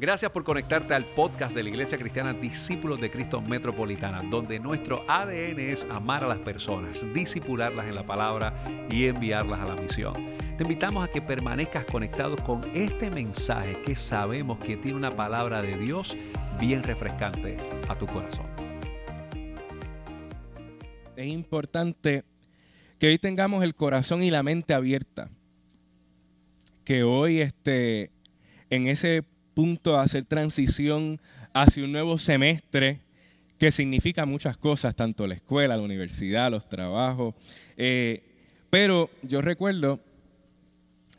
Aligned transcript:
Gracias 0.00 0.30
por 0.30 0.44
conectarte 0.44 0.94
al 0.94 1.04
podcast 1.04 1.56
de 1.56 1.64
la 1.64 1.70
Iglesia 1.70 1.98
Cristiana 1.98 2.32
Discípulos 2.32 3.00
de 3.00 3.10
Cristo 3.10 3.40
Metropolitana, 3.40 4.22
donde 4.22 4.60
nuestro 4.60 5.04
ADN 5.08 5.58
es 5.58 5.84
amar 5.90 6.22
a 6.22 6.28
las 6.28 6.38
personas, 6.38 7.04
disipularlas 7.12 7.84
en 7.88 7.96
la 7.96 8.06
palabra 8.06 8.54
y 8.88 9.06
enviarlas 9.06 9.58
a 9.58 9.64
la 9.64 9.74
misión. 9.74 10.14
Te 10.56 10.62
invitamos 10.62 11.04
a 11.04 11.10
que 11.10 11.20
permanezcas 11.20 11.84
conectado 11.84 12.36
con 12.36 12.60
este 12.76 13.10
mensaje 13.10 13.82
que 13.84 13.96
sabemos 13.96 14.60
que 14.60 14.76
tiene 14.76 14.96
una 14.96 15.10
palabra 15.10 15.62
de 15.62 15.76
Dios 15.76 16.16
bien 16.60 16.84
refrescante 16.84 17.56
a 17.88 17.98
tu 17.98 18.06
corazón. 18.06 18.46
Es 21.16 21.26
importante 21.26 22.22
que 23.00 23.08
hoy 23.08 23.18
tengamos 23.18 23.64
el 23.64 23.74
corazón 23.74 24.22
y 24.22 24.30
la 24.30 24.44
mente 24.44 24.74
abierta. 24.74 25.28
Que 26.84 27.02
hoy 27.02 27.40
este, 27.40 28.12
en 28.70 28.86
ese 28.86 29.24
punto 29.58 29.94
de 29.94 29.98
hacer 29.98 30.24
transición 30.24 31.20
hacia 31.52 31.82
un 31.82 31.90
nuevo 31.90 32.16
semestre 32.16 33.00
que 33.58 33.72
significa 33.72 34.24
muchas 34.24 34.56
cosas, 34.56 34.94
tanto 34.94 35.26
la 35.26 35.34
escuela, 35.34 35.76
la 35.76 35.82
universidad, 35.82 36.48
los 36.48 36.68
trabajos. 36.68 37.34
Eh, 37.76 38.22
pero 38.70 39.10
yo 39.22 39.42
recuerdo 39.42 39.98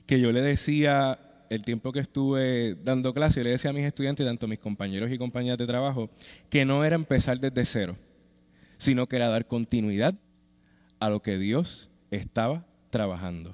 que 0.05 0.21
yo 0.21 0.31
le 0.31 0.41
decía, 0.41 1.19
el 1.49 1.65
tiempo 1.65 1.91
que 1.91 1.99
estuve 1.99 2.75
dando 2.81 3.13
clase, 3.13 3.43
le 3.43 3.49
decía 3.49 3.71
a 3.71 3.73
mis 3.73 3.83
estudiantes, 3.83 4.25
tanto 4.25 4.45
a 4.45 4.49
mis 4.49 4.59
compañeros 4.59 5.11
y 5.11 5.17
compañeras 5.17 5.57
de 5.57 5.67
trabajo, 5.67 6.09
que 6.49 6.63
no 6.63 6.85
era 6.85 6.95
empezar 6.95 7.41
desde 7.41 7.65
cero, 7.65 7.97
sino 8.77 9.05
que 9.07 9.17
era 9.17 9.27
dar 9.27 9.47
continuidad 9.47 10.15
a 11.01 11.09
lo 11.09 11.21
que 11.21 11.37
Dios 11.37 11.89
estaba 12.09 12.65
trabajando. 12.89 13.53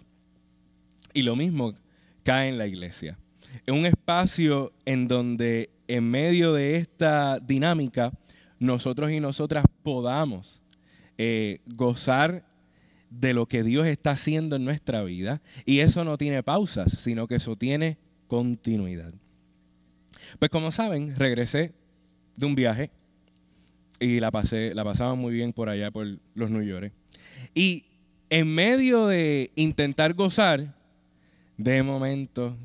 Y 1.11 1.23
lo 1.23 1.35
mismo 1.35 1.73
cae 2.21 2.49
en 2.49 2.59
la 2.59 2.67
iglesia 2.67 3.17
es 3.17 3.24
un 3.67 3.85
espacio 3.85 4.73
en 4.85 5.07
donde 5.07 5.69
en 5.87 6.09
medio 6.09 6.53
de 6.53 6.77
esta 6.77 7.39
dinámica 7.39 8.11
nosotros 8.59 9.11
y 9.11 9.19
nosotras 9.19 9.65
podamos 9.83 10.61
eh, 11.17 11.59
gozar 11.65 12.45
de 13.09 13.33
lo 13.33 13.47
que 13.47 13.63
Dios 13.63 13.87
está 13.87 14.11
haciendo 14.11 14.55
en 14.55 14.65
nuestra 14.65 15.03
vida. 15.03 15.41
Y 15.65 15.79
eso 15.79 16.03
no 16.03 16.17
tiene 16.17 16.43
pausas, 16.43 16.91
sino 16.91 17.27
que 17.27 17.35
eso 17.35 17.55
tiene 17.55 17.97
continuidad. 18.27 19.13
Pues 20.39 20.49
como 20.51 20.71
saben, 20.71 21.15
regresé 21.17 21.73
de 22.35 22.45
un 22.45 22.55
viaje 22.55 22.91
y 23.99 24.19
la 24.19 24.31
pasé, 24.31 24.73
la 24.73 24.83
pasaba 24.83 25.15
muy 25.15 25.33
bien 25.33 25.53
por 25.53 25.69
allá 25.69 25.91
por 25.91 26.07
los 26.33 26.49
New 26.49 26.63
York. 26.63 26.91
Y 27.53 27.85
en 28.29 28.53
medio 28.53 29.07
de 29.07 29.51
intentar 29.55 30.13
gozar, 30.13 30.74
de 31.57 31.83
momento, 31.83 32.57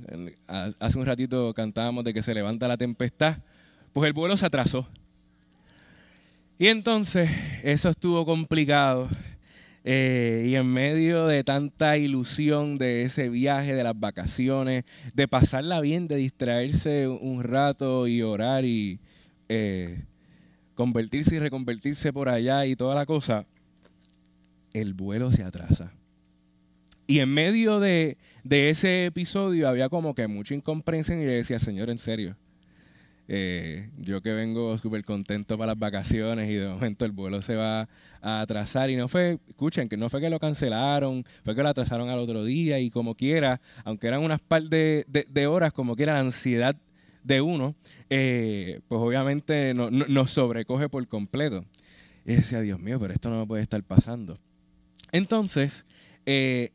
hace 0.79 0.99
un 0.99 1.07
ratito 1.07 1.55
cantábamos 1.55 2.05
de 2.05 2.13
que 2.13 2.23
se 2.23 2.35
levanta 2.35 2.67
la 2.67 2.77
tempestad, 2.77 3.39
pues 3.93 4.07
el 4.07 4.13
vuelo 4.13 4.37
se 4.37 4.47
atrasó. 4.47 4.89
Y 6.59 6.67
entonces 6.69 7.31
eso 7.63 7.89
estuvo 7.89 8.27
complicado. 8.27 9.09
Eh, 9.83 10.45
y 10.49 10.57
en 10.57 10.67
medio 10.67 11.27
de 11.27 11.43
tanta 11.43 11.97
ilusión 11.97 12.77
de 12.77 13.03
ese 13.03 13.31
viaje, 13.31 13.75
de 13.75 13.83
las 13.83 13.99
vacaciones, 13.99 14.85
de 15.15 15.27
pasarla 15.27 15.81
bien, 15.81 16.07
de 16.07 16.17
distraerse 16.17 17.09
un 17.09 17.43
rato 17.43 18.07
y 18.07 18.21
orar 18.21 18.67
y 18.67 19.01
eh, 19.49 20.05
convertirse 20.75 21.37
y 21.37 21.39
reconvertirse 21.39 22.13
por 22.13 22.29
allá 22.29 22.67
y 22.67 22.77
toda 22.77 22.95
la 22.95 23.07
cosa, 23.07 23.47
el 24.75 24.93
vuelo 24.93 25.33
se 25.33 25.45
atrasa. 25.45 25.95
Y 27.11 27.19
en 27.19 27.29
medio 27.29 27.81
de, 27.81 28.19
ese 28.49 29.07
episodio 29.07 29.69
había 29.69 29.89
como 29.89 30.15
que 30.15 30.29
mucha 30.29 30.55
incomprensión 30.55 31.21
y 31.21 31.25
yo 31.25 31.31
decía, 31.33 31.59
Señor, 31.59 31.91
en 31.91 31.99
serio. 31.99 32.37
Eh, 33.27 33.91
yo 33.99 34.23
que 34.23 34.33
vengo 34.33 34.79
súper 34.79 35.05
contento 35.05 35.59
para 35.59 35.73
las 35.73 35.79
vacaciones 35.81 36.49
y 36.49 36.55
de 36.55 36.69
momento 36.69 37.05
el 37.05 37.11
vuelo 37.11 37.43
se 37.43 37.57
va 37.57 37.89
a 38.23 38.41
atrasar 38.43 38.91
y 38.91 38.97
no 38.97 39.09
fue, 39.09 39.41
escuchen, 39.49 39.89
que 39.89 39.97
no 39.97 40.09
fue 40.09 40.21
que 40.21 40.31
lo 40.31 40.39
cancelaron, 40.39 41.25
fue 41.45 41.57
que 41.57 41.65
lo 41.65 41.71
atrasaron 41.71 42.11
al 42.11 42.21
otro 42.21 42.45
día 42.45 42.79
y 42.79 42.91
como 42.91 43.17
quiera, 43.17 43.61
aunque 43.83 44.07
eran 44.07 44.23
unas 44.23 44.39
par 44.39 44.63
de, 44.63 45.47
horas, 45.51 45.73
como 45.73 45.97
quiera 45.97 46.13
la 46.13 46.21
ansiedad 46.21 46.77
de 47.25 47.41
uno, 47.41 47.75
eh, 48.09 48.83
pues 48.87 49.01
obviamente 49.01 49.75
nos 49.75 50.31
sobrecoge 50.31 50.89
por 50.89 51.09
completo. 51.09 51.65
Y 52.25 52.35
decía, 52.35 52.61
Dios 52.61 52.79
mío, 52.79 53.01
pero 53.01 53.13
esto 53.13 53.31
no 53.31 53.41
me 53.41 53.47
puede 53.49 53.65
estar 53.65 53.83
pasando. 53.83 54.39
Entonces, 55.11 55.85
eh, 56.25 56.71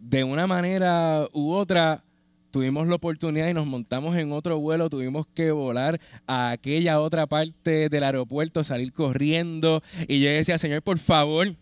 de 0.00 0.24
una 0.24 0.46
manera 0.46 1.26
u 1.32 1.52
otra 1.52 2.02
tuvimos 2.50 2.88
la 2.88 2.96
oportunidad 2.96 3.48
y 3.48 3.54
nos 3.54 3.66
montamos 3.66 4.16
en 4.16 4.32
otro 4.32 4.58
vuelo, 4.58 4.90
tuvimos 4.90 5.26
que 5.34 5.52
volar 5.52 6.00
a 6.26 6.50
aquella 6.50 7.00
otra 7.00 7.26
parte 7.26 7.88
del 7.88 8.02
aeropuerto, 8.02 8.64
salir 8.64 8.92
corriendo 8.92 9.82
y 10.08 10.20
yo 10.20 10.30
decía, 10.30 10.58
Señor, 10.58 10.82
por 10.82 10.98
favor, 10.98 11.54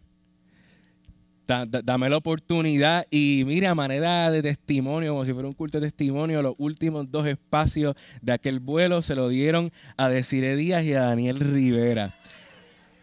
dame 1.46 2.10
la 2.10 2.16
oportunidad 2.16 3.06
y 3.10 3.42
mira, 3.46 3.74
manera 3.74 4.30
de 4.30 4.42
testimonio, 4.42 5.12
como 5.12 5.24
si 5.24 5.32
fuera 5.32 5.48
un 5.48 5.54
culto 5.54 5.80
de 5.80 5.86
testimonio, 5.86 6.42
los 6.42 6.54
últimos 6.58 7.10
dos 7.10 7.26
espacios 7.26 7.94
de 8.20 8.32
aquel 8.32 8.60
vuelo 8.60 9.02
se 9.02 9.14
lo 9.14 9.28
dieron 9.28 9.70
a 9.96 10.08
Desiree 10.08 10.56
Díaz 10.56 10.84
y 10.84 10.92
a 10.92 11.02
Daniel 11.02 11.40
Rivera. 11.40 12.14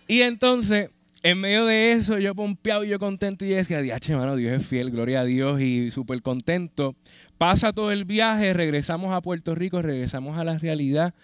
Y 0.07 0.21
entonces 0.21 0.91
en 1.25 1.41
medio 1.41 1.65
de 1.65 1.93
eso, 1.93 2.19
yo 2.19 2.35
pompeado 2.35 2.83
y 2.83 2.89
yo 2.89 2.99
contento 2.99 3.45
y 3.45 3.49
decía, 3.49 3.81
diache, 3.81 4.13
hermano, 4.13 4.35
Dios 4.35 4.61
es 4.61 4.67
fiel, 4.67 4.91
gloria 4.91 5.21
a 5.21 5.23
Dios 5.23 5.59
y 5.59 5.89
súper 5.89 6.21
contento. 6.21 6.95
Pasa 7.39 7.73
todo 7.73 7.91
el 7.91 8.05
viaje, 8.05 8.53
regresamos 8.53 9.11
a 9.11 9.21
Puerto 9.21 9.55
Rico, 9.55 9.81
regresamos 9.81 10.37
a 10.37 10.43
la 10.43 10.59
realidad. 10.59 11.15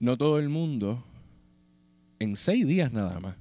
No 0.00 0.16
todo 0.16 0.40
el 0.40 0.48
mundo, 0.48 1.04
en 2.18 2.34
seis 2.34 2.66
días 2.66 2.92
nada 2.92 3.20
más, 3.20 3.36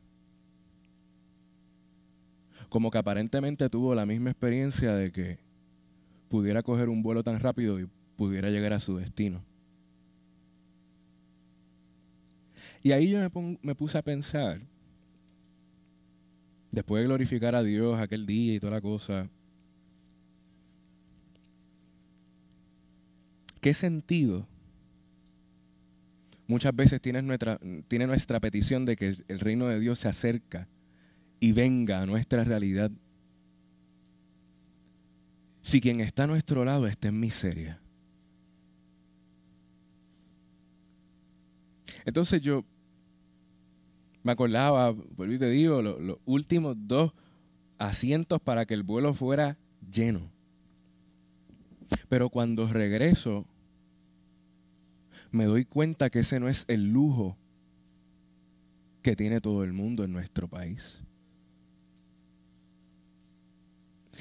como 2.69 2.91
que 2.91 2.99
aparentemente 2.99 3.71
tuvo 3.71 3.95
la 3.95 4.05
misma 4.05 4.29
experiencia 4.29 4.93
de 4.93 5.11
que 5.11 5.39
pudiera 6.29 6.61
coger 6.61 6.89
un 6.89 7.01
vuelo 7.01 7.23
tan 7.23 7.39
rápido 7.39 7.79
y 7.79 7.87
pudiera 8.17 8.51
llegar 8.51 8.73
a 8.73 8.79
su 8.79 8.97
destino. 8.97 9.41
Y 12.85 12.91
ahí 12.91 13.09
yo 13.09 13.17
me, 13.63 13.73
puse 13.73 13.97
a 13.97 14.03
pensar, 14.03 14.61
después 16.69 17.01
de 17.01 17.07
glorificar 17.07 17.55
a 17.55 17.63
Dios 17.63 17.99
aquel 17.99 18.27
día 18.27 18.53
y 18.53 18.59
toda 18.59 18.73
la 18.73 18.81
cosa, 18.81 19.27
¿qué 23.59 23.73
sentido 23.73 24.47
muchas 26.45 26.75
veces 26.75 27.01
tiene 27.01 27.23
nuestra, 27.23 27.59
tiene 27.87 28.05
nuestra 28.05 28.39
petición 28.39 28.85
de 28.85 28.95
que 28.95 29.15
el 29.29 29.39
reino 29.39 29.67
de 29.67 29.79
Dios 29.79 29.97
se 29.97 30.07
acerca 30.07 30.67
y 31.39 31.53
venga 31.53 32.03
a 32.03 32.05
nuestra 32.05 32.43
realidad? 32.43 32.91
Si 35.63 35.81
quien 35.81 36.01
está 36.01 36.25
a 36.25 36.27
nuestro 36.27 36.63
lado 36.63 36.85
está 36.85 37.07
en 37.07 37.19
miseria. 37.19 37.81
Entonces 42.05 42.39
yo 42.43 42.63
me 44.25 44.31
acordaba, 44.31 44.91
por 44.95 45.29
te 45.37 45.49
digo, 45.51 45.83
los, 45.83 46.17
últimos 46.25 46.75
dos 46.79 47.11
asientos 47.77 48.41
para 48.41 48.65
que 48.65 48.73
el 48.73 48.81
vuelo 48.81 49.13
fuera 49.13 49.55
lleno. 49.87 50.31
Pero 52.09 52.29
cuando 52.29 52.67
regreso, 52.67 53.45
me 55.29 55.45
doy 55.45 55.63
cuenta 55.63 56.09
que 56.09 56.21
ese 56.21 56.39
no 56.39 56.49
es 56.49 56.65
el 56.67 56.91
lujo 56.91 57.37
que 59.03 59.15
tiene 59.15 59.41
todo 59.41 59.63
el 59.63 59.73
mundo 59.73 60.03
en 60.03 60.11
nuestro 60.11 60.47
país. 60.47 61.03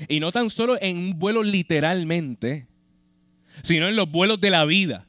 Y 0.07 0.21
no 0.21 0.33
tan 0.33 0.51
solo 0.51 0.77
en 0.83 0.99
un 0.99 1.19
vuelo 1.19 1.43
literalmente, 1.43 2.69
sino 3.63 3.89
en 3.89 3.97
los 3.97 4.11
vuelos 4.11 4.39
de 4.39 4.51
la 4.51 4.67
vida 4.67 5.07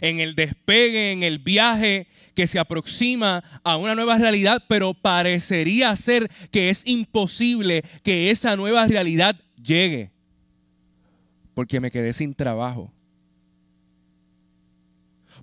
en 0.00 0.20
el 0.20 0.34
despegue, 0.34 1.12
en 1.12 1.22
el 1.22 1.38
viaje 1.38 2.06
que 2.34 2.46
se 2.46 2.58
aproxima 2.58 3.42
a 3.64 3.76
una 3.76 3.94
nueva 3.94 4.18
realidad, 4.18 4.62
pero 4.68 4.94
parecería 4.94 5.94
ser 5.96 6.30
que 6.50 6.70
es 6.70 6.82
imposible 6.86 7.82
que 8.02 8.30
esa 8.30 8.56
nueva 8.56 8.86
realidad 8.86 9.40
llegue, 9.62 10.12
porque 11.54 11.80
me 11.80 11.90
quedé 11.90 12.12
sin 12.12 12.34
trabajo, 12.34 12.92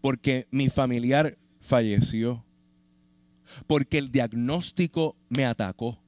porque 0.02 0.48
mi 0.52 0.70
familiar 0.70 1.38
falleció, 1.60 2.46
porque 3.68 3.98
el 3.98 4.12
diagnóstico 4.12 5.16
me 5.30 5.46
atacó, 5.46 6.00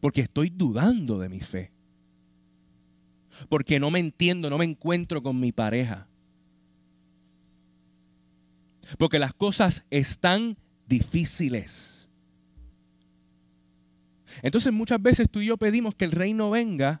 porque 0.00 0.20
estoy 0.20 0.50
dudando 0.50 1.18
de 1.18 1.28
mi 1.28 1.40
fe 1.40 1.77
porque 3.48 3.78
no 3.80 3.90
me 3.90 3.98
entiendo, 3.98 4.50
no 4.50 4.58
me 4.58 4.64
encuentro 4.64 5.22
con 5.22 5.38
mi 5.38 5.52
pareja. 5.52 6.06
Porque 8.98 9.18
las 9.18 9.34
cosas 9.34 9.84
están 9.90 10.56
difíciles. 10.86 12.08
Entonces 14.42 14.72
muchas 14.72 15.00
veces 15.00 15.28
tú 15.30 15.40
y 15.40 15.46
yo 15.46 15.56
pedimos 15.56 15.94
que 15.94 16.04
el 16.04 16.12
reino 16.12 16.50
venga 16.50 17.00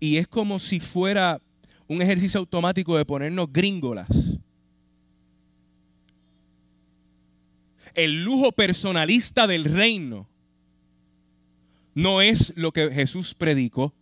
y 0.00 0.16
es 0.16 0.28
como 0.28 0.58
si 0.58 0.80
fuera 0.80 1.40
un 1.86 2.02
ejercicio 2.02 2.40
automático 2.40 2.96
de 2.96 3.04
ponernos 3.04 3.52
gringolas. 3.52 4.08
El 7.94 8.24
lujo 8.24 8.52
personalista 8.52 9.46
del 9.46 9.64
reino 9.64 10.28
no 11.94 12.20
es 12.20 12.52
lo 12.56 12.72
que 12.72 12.90
Jesús 12.90 13.34
predicó. 13.34 13.94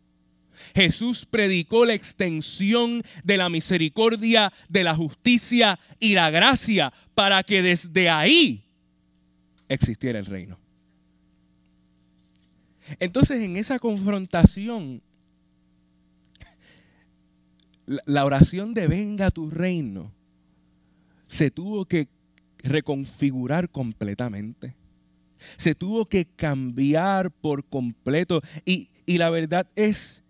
Jesús 0.75 1.27
predicó 1.27 1.85
la 1.85 1.95
extensión 1.95 3.03
de 3.23 3.37
la 3.37 3.49
misericordia, 3.49 4.53
de 4.69 4.85
la 4.85 4.95
justicia 4.95 5.79
y 5.99 6.15
la 6.15 6.31
gracia 6.31 6.93
para 7.15 7.43
que 7.43 7.63
desde 7.63 8.09
ahí 8.09 8.65
existiera 9.69 10.19
el 10.19 10.27
reino. 10.27 10.59
Entonces 12.99 13.43
en 13.43 13.57
esa 13.57 13.79
confrontación, 13.79 15.03
la 17.87 18.25
oración 18.25 18.75
de 18.75 18.89
venga 18.89 19.31
tu 19.31 19.51
reino 19.51 20.13
se 21.27 21.51
tuvo 21.51 21.85
que 21.87 22.09
reconfigurar 22.65 23.71
completamente. 23.71 24.75
Se 25.57 25.75
tuvo 25.75 26.07
que 26.07 26.25
cambiar 26.25 27.31
por 27.31 27.65
completo. 27.65 28.41
Y, 28.65 28.89
la 29.07 29.31
verdad 29.31 29.69
es 29.77 30.24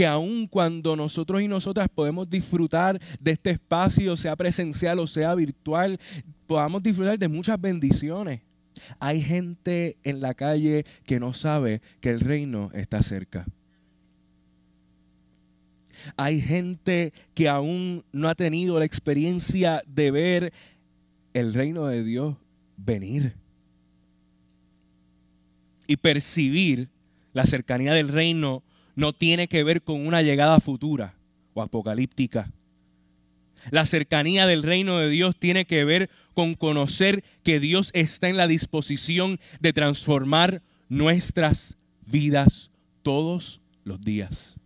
que 0.00 0.06
aun 0.06 0.46
cuando 0.46 0.96
nosotros 0.96 1.42
y 1.42 1.46
nosotras 1.46 1.86
podemos 1.94 2.30
disfrutar 2.30 2.98
de 3.20 3.32
este 3.32 3.50
espacio, 3.50 4.16
sea 4.16 4.34
presencial 4.34 4.98
o 4.98 5.06
sea 5.06 5.34
virtual, 5.34 5.98
podamos 6.46 6.82
disfrutar 6.82 7.18
de 7.18 7.28
muchas 7.28 7.60
bendiciones. 7.60 8.40
Hay 8.98 9.20
gente 9.20 9.98
en 10.02 10.22
la 10.22 10.32
calle 10.32 10.86
que 11.04 11.20
no 11.20 11.34
sabe 11.34 11.82
que 12.00 12.08
el 12.08 12.20
reino 12.20 12.70
está 12.72 13.02
cerca. 13.02 13.44
Hay 16.16 16.40
gente 16.40 17.12
que 17.34 17.50
aún 17.50 18.02
no 18.10 18.30
ha 18.30 18.34
tenido 18.34 18.78
la 18.78 18.86
experiencia 18.86 19.82
de 19.86 20.10
ver 20.10 20.52
el 21.34 21.52
reino 21.52 21.84
de 21.88 22.02
Dios 22.04 22.36
venir 22.78 23.34
y 25.86 25.98
percibir 25.98 26.88
la 27.34 27.44
cercanía 27.44 27.92
del 27.92 28.08
reino 28.08 28.62
no 28.94 29.12
tiene 29.12 29.48
que 29.48 29.64
ver 29.64 29.82
con 29.82 30.06
una 30.06 30.22
llegada 30.22 30.60
futura 30.60 31.14
o 31.54 31.62
apocalíptica. 31.62 32.50
La 33.70 33.84
cercanía 33.84 34.46
del 34.46 34.62
reino 34.62 34.98
de 34.98 35.10
Dios 35.10 35.36
tiene 35.38 35.66
que 35.66 35.84
ver 35.84 36.08
con 36.34 36.54
conocer 36.54 37.22
que 37.42 37.60
Dios 37.60 37.90
está 37.92 38.28
en 38.28 38.36
la 38.36 38.46
disposición 38.46 39.38
de 39.60 39.72
transformar 39.72 40.62
nuestras 40.88 41.76
vidas 42.06 42.70
todos 43.02 43.60
los 43.84 44.00
días. 44.00 44.56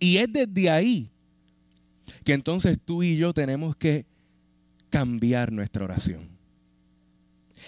Y 0.00 0.18
es 0.18 0.32
desde 0.32 0.70
ahí 0.70 1.10
que 2.24 2.32
entonces 2.32 2.78
tú 2.82 3.02
y 3.02 3.16
yo 3.16 3.34
tenemos 3.34 3.76
que 3.76 4.06
cambiar 4.90 5.52
nuestra 5.52 5.84
oración. 5.84 6.37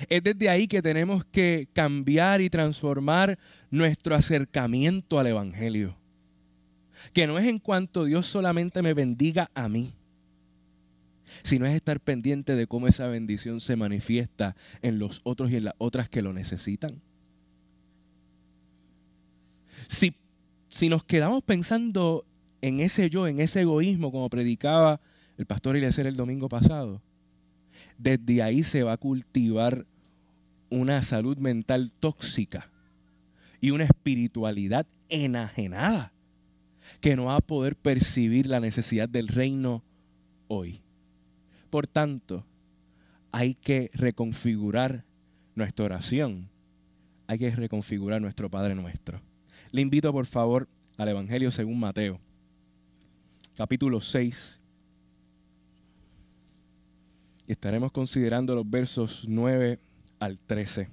Es 0.09 0.23
desde 0.23 0.49
ahí 0.49 0.67
que 0.67 0.83
tenemos 0.83 1.25
que 1.25 1.69
cambiar 1.73 2.41
y 2.41 2.51
transformar 2.51 3.39
nuestro 3.71 4.15
acercamiento 4.15 5.19
al 5.19 5.29
Evangelio. 5.29 5.97
Que 7.13 7.27
no 7.27 7.39
es 7.39 7.47
en 7.47 7.59
cuanto 7.59 8.05
Dios 8.05 8.27
solamente 8.27 8.83
me 8.83 8.95
bendiga 8.95 9.51
a 9.55 9.69
mí, 9.69 9.95
sino 11.43 11.67
es 11.67 11.75
estar 11.75 12.01
pendiente 12.01 12.55
de 12.55 12.67
cómo 12.67 12.89
esa 12.89 13.07
bendición 13.09 13.61
se 13.61 13.77
manifiesta 13.77 14.57
en 14.83 14.99
los 14.99 15.21
otros 15.25 15.51
y 15.51 15.57
en 15.57 15.65
las 15.65 15.75
otras 15.79 16.09
que 16.09 16.23
lo 16.23 16.33
necesitan. 16.33 17.01
Si, 19.89 20.15
si 20.69 20.89
nos 20.89 21.05
quedamos 21.05 21.43
pensando 21.43 22.27
en 22.61 22.81
ese 22.81 23.09
yo, 23.09 23.27
en 23.27 23.41
ese 23.41 23.63
egoísmo, 23.63 24.13
como 24.13 24.29
predicaba 24.29 25.01
el 25.39 25.47
pastor 25.47 25.77
Eliezer 25.77 26.07
el 26.07 26.17
domingo 26.17 26.49
pasado, 26.49 27.01
desde 27.97 28.43
ahí 28.43 28.63
se 28.63 28.83
va 28.83 28.93
a 28.93 28.97
cultivar 28.97 29.87
una 30.71 31.03
salud 31.03 31.37
mental 31.39 31.93
tóxica 32.01 32.71
y 33.61 33.71
una 33.71 33.85
espiritualidad 33.85 34.87
enajenada 35.09 36.13
que 37.01 37.17
no 37.17 37.27
va 37.27 37.37
a 37.37 37.41
poder 37.41 37.77
percibir 37.77 38.47
la 38.47 38.61
necesidad 38.61 39.09
del 39.09 39.29
reino 39.29 39.83
hoy. 40.49 40.81
Por 41.69 41.87
tanto, 41.87 42.45
hay 43.33 43.55
que 43.55 43.91
reconfigurar 43.93 45.05
nuestra 45.55 45.85
oración, 45.85 46.49
hay 47.27 47.39
que 47.39 47.51
reconfigurar 47.51 48.21
nuestro 48.21 48.51
Padre 48.51 48.75
nuestro. 48.75 49.21
Le 49.73 49.83
invito 49.83 50.13
por 50.13 50.27
favor 50.27 50.69
al 50.97 51.09
Evangelio 51.09 51.51
según 51.51 51.79
Mateo, 51.79 52.19
capítulo 53.57 54.01
6, 54.01 54.59
y 57.47 57.53
estaremos 57.53 57.93
considerando 57.93 58.55
los 58.55 58.69
versos 58.69 59.25
9 59.29 59.79
al 60.21 60.39
13. 60.39 60.89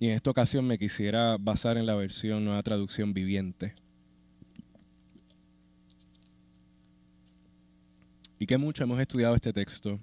Y 0.00 0.06
en 0.06 0.12
esta 0.12 0.30
ocasión 0.30 0.66
me 0.66 0.78
quisiera 0.78 1.36
basar 1.38 1.76
en 1.76 1.84
la 1.86 1.94
versión 1.94 2.44
Nueva 2.44 2.62
Traducción 2.62 3.12
Viviente. 3.12 3.74
Y 8.38 8.46
que 8.46 8.56
mucho 8.56 8.82
hemos 8.82 8.98
estudiado 8.98 9.34
este 9.34 9.52
texto, 9.52 10.00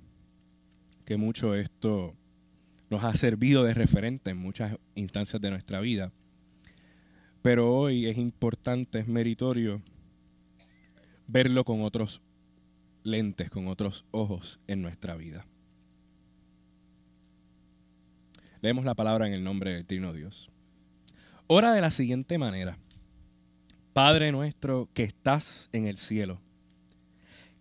que 1.04 1.18
mucho 1.18 1.56
esto 1.56 2.16
nos 2.92 3.04
ha 3.04 3.16
servido 3.16 3.64
de 3.64 3.74
referente 3.74 4.30
en 4.30 4.38
muchas 4.38 4.78
instancias 4.94 5.42
de 5.42 5.50
nuestra 5.50 5.80
vida. 5.80 6.14
Pero 7.42 7.74
hoy 7.74 8.06
es 8.06 8.18
importante, 8.20 9.00
es 9.00 9.08
meritorio 9.08 9.82
verlo 11.26 11.64
con 11.64 11.82
otros 11.82 12.22
lentes, 13.04 13.50
con 13.50 13.68
otros 13.68 14.06
ojos 14.12 14.60
en 14.68 14.84
nuestra 14.84 15.16
vida. 15.16 15.48
Leemos 18.62 18.86
la 18.86 18.96
palabra 18.96 19.28
en 19.28 19.34
el 19.34 19.44
nombre 19.44 19.72
del 19.72 19.86
Trino 19.86 20.14
Dios. 20.14 20.50
Ora 21.48 21.74
de 21.74 21.82
la 21.82 21.92
siguiente 21.92 22.38
manera. 22.38 22.78
Padre 23.94 24.32
nuestro 24.32 24.90
que 24.94 25.04
estás 25.04 25.70
en 25.72 25.88
el 25.88 25.98
cielo, 25.98 26.40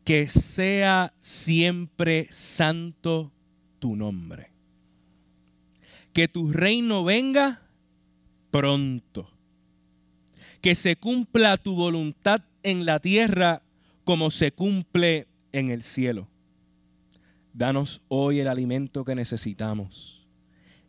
que 0.05 0.29
sea 0.29 1.15
siempre 1.21 2.29
santo 2.31 3.33
tu 3.79 3.97
nombre. 3.97 4.51
Que 6.13 6.29
tu 6.29 6.53
reino 6.53 7.05
venga 7.05 7.63
pronto. 8.51 9.31
Que 10.61 10.75
se 10.75 10.97
cumpla 10.97 11.57
tu 11.57 11.75
voluntad 11.75 12.43
en 12.63 12.85
la 12.87 13.01
tierra 13.01 13.63
como 14.05 14.31
se 14.31 14.53
cumple 14.53 15.29
en 15.53 15.71
el 15.71 15.83
cielo. 15.83 16.29
Danos 17.53 18.03
hoy 18.09 18.41
el 18.41 18.49
alimento 18.49 19.05
que 19.05 19.15
necesitamos 19.15 20.16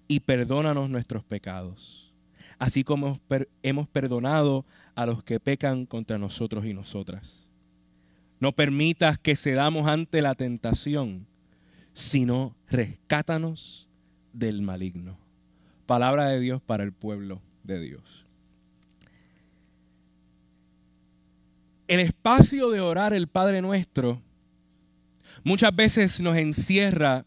y 0.08 0.22
perdónanos 0.22 0.90
nuestros 0.90 1.24
pecados, 1.24 2.14
así 2.60 2.84
como 2.84 3.20
hemos 3.64 3.88
perdonado 3.88 4.66
a 4.96 5.06
los 5.06 5.24
que 5.24 5.40
pecan 5.40 5.86
contra 5.86 6.18
nosotros 6.18 6.66
y 6.66 6.74
nosotras. 6.74 7.48
No 8.40 8.52
permitas 8.52 9.18
que 9.18 9.36
cedamos 9.36 9.88
ante 9.88 10.22
la 10.22 10.36
tentación, 10.36 11.28
sino 11.94 12.56
rescátanos 12.70 13.88
del 14.34 14.62
maligno. 14.62 15.18
Palabra 15.88 16.28
de 16.28 16.40
Dios 16.40 16.62
para 16.62 16.84
el 16.84 16.94
pueblo 16.94 17.42
de 17.64 17.80
Dios. 17.80 18.26
El 21.88 22.02
espacio 22.02 22.70
de 22.70 22.82
orar 22.82 23.14
el 23.14 23.28
Padre 23.28 23.62
Nuestro 23.62 24.22
muchas 25.44 25.74
veces 25.76 26.20
nos 26.20 26.36
encierra 26.36 27.26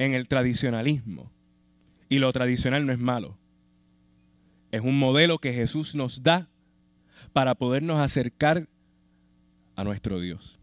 en 0.00 0.14
el 0.14 0.28
tradicionalismo. 0.28 1.30
Y 2.08 2.18
lo 2.18 2.32
tradicional 2.32 2.86
no 2.86 2.92
es 2.92 2.98
malo. 2.98 3.38
Es 4.72 4.80
un 4.80 4.98
modelo 4.98 5.38
que 5.38 5.52
Jesús 5.52 5.94
nos 5.94 6.22
da 6.22 6.48
para 7.34 7.54
podernos 7.54 7.98
acercar 7.98 8.66
a 9.76 9.84
nuestro 9.84 10.18
Dios. 10.18 10.58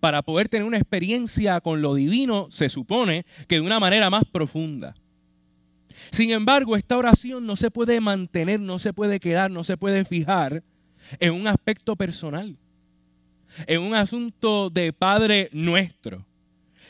Para 0.00 0.22
poder 0.22 0.48
tener 0.48 0.66
una 0.66 0.78
experiencia 0.78 1.60
con 1.60 1.82
lo 1.82 1.94
divino, 1.94 2.48
se 2.50 2.70
supone 2.70 3.26
que 3.46 3.56
de 3.56 3.60
una 3.60 3.78
manera 3.78 4.08
más 4.08 4.24
profunda. 4.24 4.94
Sin 6.10 6.30
embargo, 6.30 6.74
esta 6.74 6.96
oración 6.96 7.44
no 7.44 7.56
se 7.56 7.70
puede 7.70 8.00
mantener, 8.00 8.58
no 8.58 8.78
se 8.78 8.94
puede 8.94 9.20
quedar, 9.20 9.50
no 9.50 9.64
se 9.64 9.76
puede 9.76 10.06
fijar 10.06 10.62
en 11.20 11.34
un 11.34 11.46
aspecto 11.46 11.94
personal, 11.94 12.56
en 13.66 13.82
un 13.82 13.94
asunto 13.94 14.70
de 14.70 14.94
Padre 14.94 15.50
nuestro. 15.52 16.27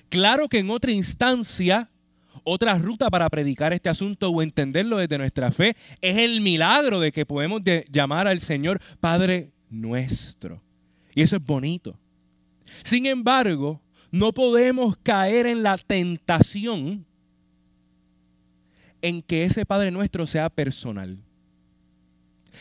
Claro 0.09 0.49
que 0.49 0.59
en 0.59 0.71
otra 0.71 0.93
instancia, 0.93 1.91
otra 2.45 2.79
ruta 2.79 3.11
para 3.11 3.29
predicar 3.29 3.73
este 3.73 3.89
asunto 3.89 4.31
o 4.31 4.43
entenderlo 4.43 4.99
desde 4.99 5.19
nuestra 5.19 5.53
fe 5.53 5.77
es 6.01 6.17
el 6.17 6.41
milagro 6.41 7.01
de 7.01 7.13
que 7.13 7.27
podemos 7.27 7.63
llamar 7.91 8.27
al 8.27 8.41
Señor 8.41 8.81
Padre 9.01 9.53
nuestro. 9.71 10.63
Y 11.15 11.23
eso 11.23 11.37
es 11.37 11.45
bonito. 11.45 11.99
Sin 12.83 13.07
embargo, 13.07 13.81
no 14.11 14.33
podemos 14.33 14.97
caer 15.03 15.47
en 15.47 15.63
la 15.63 15.77
tentación 15.77 17.05
en 19.03 19.23
que 19.23 19.45
ese 19.45 19.67
Padre 19.67 19.91
nuestro 19.91 20.27
sea 20.27 20.49
personal. 20.51 21.19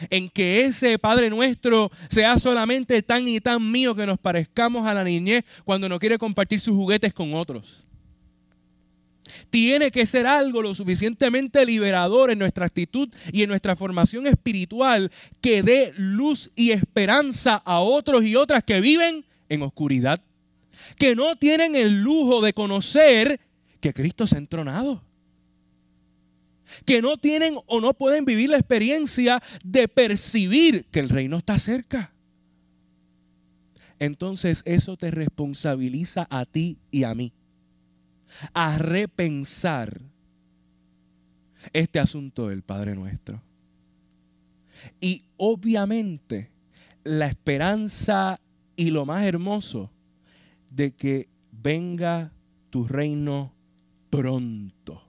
En 0.09 0.29
que 0.29 0.65
ese 0.65 0.99
Padre 0.99 1.29
nuestro 1.29 1.91
sea 2.09 2.39
solamente 2.39 3.01
tan 3.01 3.27
y 3.27 3.39
tan 3.39 3.71
mío 3.71 3.95
que 3.95 4.05
nos 4.05 4.19
parezcamos 4.19 4.87
a 4.87 4.93
la 4.93 5.03
niñez 5.03 5.43
cuando 5.65 5.89
no 5.89 5.99
quiere 5.99 6.17
compartir 6.17 6.59
sus 6.59 6.75
juguetes 6.75 7.13
con 7.13 7.33
otros. 7.33 7.83
Tiene 9.49 9.91
que 9.91 10.05
ser 10.05 10.25
algo 10.25 10.61
lo 10.61 10.73
suficientemente 10.73 11.65
liberador 11.65 12.31
en 12.31 12.39
nuestra 12.39 12.65
actitud 12.65 13.09
y 13.31 13.43
en 13.43 13.49
nuestra 13.49 13.75
formación 13.75 14.27
espiritual 14.27 15.11
que 15.41 15.63
dé 15.63 15.93
luz 15.97 16.51
y 16.55 16.71
esperanza 16.71 17.61
a 17.65 17.79
otros 17.79 18.23
y 18.23 18.35
otras 18.35 18.63
que 18.63 18.79
viven 18.79 19.25
en 19.49 19.61
oscuridad, 19.61 20.19
que 20.97 21.15
no 21.15 21.35
tienen 21.35 21.75
el 21.75 22.03
lujo 22.03 22.41
de 22.41 22.53
conocer 22.53 23.39
que 23.81 23.93
Cristo 23.93 24.27
se 24.27 24.35
ha 24.35 24.39
entronado 24.39 25.06
que 26.86 27.01
no 27.01 27.17
tienen 27.17 27.57
o 27.65 27.81
no 27.81 27.93
pueden 27.93 28.25
vivir 28.25 28.50
la 28.50 28.57
experiencia 28.57 29.41
de 29.63 29.88
percibir 29.88 30.86
que 30.91 31.00
el 31.00 31.09
reino 31.09 31.38
está 31.38 31.57
cerca. 31.59 32.13
Entonces 34.00 34.62
eso 34.65 34.97
te 34.97 35.12
responsabiliza 35.12 36.27
a 36.29 36.45
ti 36.45 36.77
y 36.91 37.03
a 37.03 37.15
mí 37.15 37.33
a 38.53 38.77
repensar 38.77 40.01
este 41.74 42.00
asunto 42.00 42.50
del 42.50 42.62
Padre 42.62 42.95
nuestro. 42.95 43.41
Y 45.00 45.24
obviamente 45.38 46.51
la 47.03 47.27
esperanza 47.27 48.39
y 48.75 48.91
lo 48.91 49.05
más 49.05 49.24
hermoso 49.24 49.91
de 50.69 50.91
que 50.91 51.29
venga 51.51 52.31
tu 52.69 52.86
reino 52.86 53.53
pronto. 54.09 55.06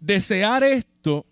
Desear 0.00 0.64
esto 0.64 1.26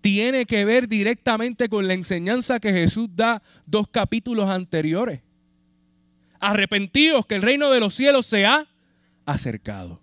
tiene 0.00 0.44
que 0.44 0.64
ver 0.64 0.88
directamente 0.88 1.68
con 1.68 1.88
la 1.88 1.94
enseñanza 1.94 2.60
que 2.60 2.72
Jesús 2.72 3.08
da 3.14 3.42
dos 3.64 3.88
capítulos 3.88 4.50
anteriores. 4.50 5.22
Arrepentidos 6.40 7.24
que 7.26 7.36
el 7.36 7.42
reino 7.42 7.70
de 7.70 7.80
los 7.80 7.94
cielos 7.94 8.26
se 8.26 8.44
ha 8.44 8.68
acercado. 9.24 10.02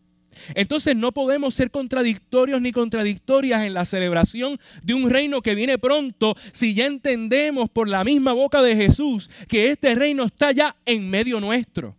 Entonces 0.55 0.95
no 0.95 1.11
podemos 1.11 1.53
ser 1.53 1.71
contradictorios 1.71 2.61
ni 2.61 2.71
contradictorias 2.71 3.63
en 3.63 3.73
la 3.73 3.85
celebración 3.85 4.59
de 4.81 4.93
un 4.93 5.09
reino 5.09 5.41
que 5.41 5.55
viene 5.55 5.77
pronto 5.77 6.35
si 6.51 6.73
ya 6.73 6.85
entendemos 6.85 7.69
por 7.69 7.87
la 7.87 8.03
misma 8.03 8.33
boca 8.33 8.61
de 8.61 8.75
Jesús 8.75 9.29
que 9.47 9.69
este 9.69 9.93
reino 9.93 10.25
está 10.25 10.51
ya 10.51 10.75
en 10.85 11.09
medio 11.09 11.39
nuestro. 11.39 11.95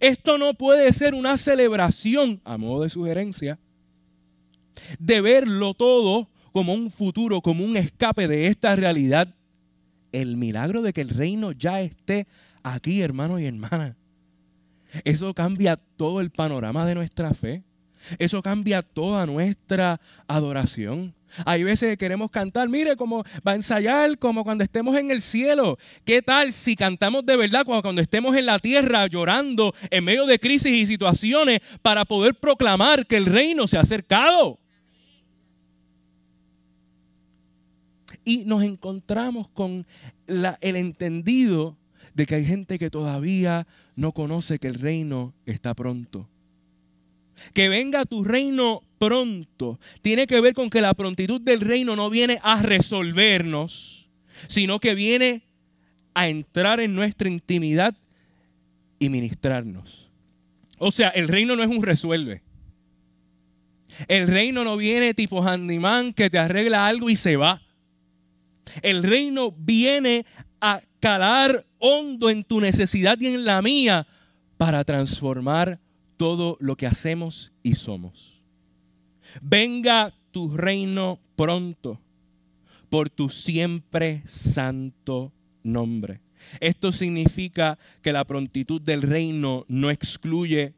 Esto 0.00 0.38
no 0.38 0.54
puede 0.54 0.92
ser 0.92 1.14
una 1.14 1.36
celebración, 1.36 2.40
a 2.44 2.56
modo 2.56 2.82
de 2.82 2.90
sugerencia, 2.90 3.58
de 4.98 5.20
verlo 5.20 5.74
todo 5.74 6.28
como 6.52 6.72
un 6.72 6.90
futuro, 6.90 7.40
como 7.40 7.64
un 7.64 7.76
escape 7.76 8.28
de 8.28 8.46
esta 8.46 8.74
realidad. 8.76 9.34
El 10.12 10.36
milagro 10.36 10.82
de 10.82 10.92
que 10.92 11.02
el 11.02 11.10
reino 11.10 11.52
ya 11.52 11.80
esté 11.80 12.26
aquí, 12.62 13.02
hermano 13.02 13.38
y 13.38 13.46
hermana. 13.46 13.96
Eso 15.04 15.34
cambia 15.34 15.76
todo 15.76 16.20
el 16.20 16.30
panorama 16.30 16.86
de 16.86 16.94
nuestra 16.94 17.34
fe. 17.34 17.62
Eso 18.18 18.42
cambia 18.42 18.82
toda 18.82 19.26
nuestra 19.26 20.00
adoración. 20.28 21.14
Hay 21.44 21.64
veces 21.64 21.90
que 21.90 21.96
queremos 21.96 22.30
cantar, 22.30 22.68
mire, 22.68 22.96
como 22.96 23.24
va 23.46 23.52
a 23.52 23.54
ensayar, 23.56 24.18
como 24.18 24.44
cuando 24.44 24.64
estemos 24.64 24.96
en 24.96 25.10
el 25.10 25.20
cielo. 25.20 25.76
¿Qué 26.04 26.22
tal 26.22 26.52
si 26.52 26.76
cantamos 26.76 27.26
de 27.26 27.36
verdad 27.36 27.64
cuando, 27.64 27.82
cuando 27.82 28.00
estemos 28.00 28.36
en 28.36 28.46
la 28.46 28.58
tierra 28.58 29.06
llorando 29.06 29.74
en 29.90 30.04
medio 30.04 30.26
de 30.26 30.38
crisis 30.38 30.72
y 30.72 30.86
situaciones 30.86 31.60
para 31.82 32.04
poder 32.04 32.34
proclamar 32.34 33.06
que 33.06 33.16
el 33.16 33.26
reino 33.26 33.66
se 33.66 33.76
ha 33.76 33.82
acercado? 33.82 34.58
Y 38.26 38.44
nos 38.44 38.62
encontramos 38.62 39.48
con 39.48 39.86
el 40.26 40.76
entendido 40.76 41.78
de 42.12 42.26
que 42.26 42.34
hay 42.34 42.44
gente 42.44 42.78
que 42.78 42.90
todavía 42.90 43.66
no 43.94 44.12
conoce 44.12 44.58
que 44.58 44.68
el 44.68 44.74
reino 44.74 45.32
está 45.46 45.72
pronto. 45.74 46.28
Que 47.54 47.68
venga 47.68 48.04
tu 48.04 48.24
reino 48.24 48.82
pronto 48.98 49.78
tiene 50.02 50.26
que 50.26 50.40
ver 50.40 50.54
con 50.54 50.70
que 50.70 50.80
la 50.80 50.94
prontitud 50.94 51.40
del 51.40 51.60
reino 51.60 51.96
no 51.96 52.10
viene 52.10 52.40
a 52.42 52.62
resolvernos, 52.62 54.08
sino 54.48 54.80
que 54.80 54.94
viene 54.94 55.42
a 56.14 56.28
entrar 56.28 56.80
en 56.80 56.94
nuestra 56.94 57.28
intimidad 57.28 57.94
y 58.98 59.08
ministrarnos. 59.08 60.10
O 60.78 60.90
sea, 60.90 61.10
el 61.10 61.28
reino 61.28 61.56
no 61.56 61.62
es 61.62 61.68
un 61.68 61.82
resuelve. 61.82 62.42
El 64.08 64.26
reino 64.26 64.64
no 64.64 64.76
viene 64.76 65.14
tipo 65.14 65.46
handyman 65.46 66.12
que 66.12 66.28
te 66.28 66.38
arregla 66.38 66.86
algo 66.86 67.08
y 67.08 67.16
se 67.16 67.36
va. 67.36 67.62
El 68.82 69.02
reino 69.02 69.52
viene 69.52 70.26
a 70.60 70.82
calar 71.00 71.66
hondo 71.78 72.30
en 72.30 72.44
tu 72.44 72.60
necesidad 72.60 73.18
y 73.20 73.26
en 73.26 73.44
la 73.44 73.62
mía 73.62 74.06
para 74.56 74.84
transformar 74.84 75.80
todo 76.16 76.56
lo 76.60 76.76
que 76.76 76.86
hacemos 76.86 77.52
y 77.62 77.74
somos. 77.74 78.42
Venga 79.42 80.14
tu 80.30 80.56
reino 80.56 81.20
pronto 81.36 82.00
por 82.88 83.10
tu 83.10 83.28
siempre 83.28 84.22
santo 84.26 85.32
nombre. 85.62 86.20
Esto 86.60 86.92
significa 86.92 87.78
que 88.02 88.12
la 88.12 88.24
prontitud 88.24 88.80
del 88.80 89.02
reino 89.02 89.64
no 89.68 89.90
excluye 89.90 90.74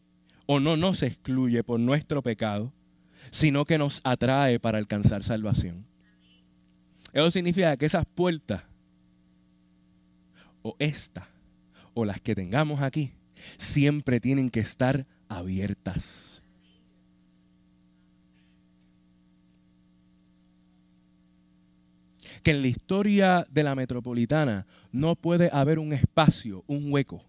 o 0.47 0.61
no 0.61 0.77
nos 0.77 1.03
excluye 1.03 1.63
por 1.63 1.79
nuestro 1.79 2.23
pecado, 2.23 2.73
sino 3.31 3.65
que 3.65 3.79
nos 3.79 4.01
atrae 4.05 4.59
para 4.59 4.79
alcanzar 4.79 5.23
salvación. 5.23 5.88
Eso 7.13 7.31
significa 7.31 7.77
que 7.77 7.87
esas 7.87 8.05
puertas, 8.07 8.63
o 10.63 10.77
esta, 10.79 11.29
o 11.95 12.05
las 12.05 12.21
que 12.21 12.35
tengamos 12.35 12.83
aquí, 12.83 13.13
siempre 13.57 14.21
tienen 14.21 14.51
que 14.51 14.61
estar 14.61 15.07
abiertas. 15.29 16.43
Que 22.43 22.53
en 22.53 22.63
la 22.63 22.69
historia 22.69 23.47
de 23.51 23.63
la 23.63 23.75
metropolitana 23.75 24.67
no 24.93 25.17
puede 25.17 25.51
haber 25.53 25.79
un 25.79 25.93
espacio, 25.93 26.63
un 26.67 26.93
hueco, 26.93 27.25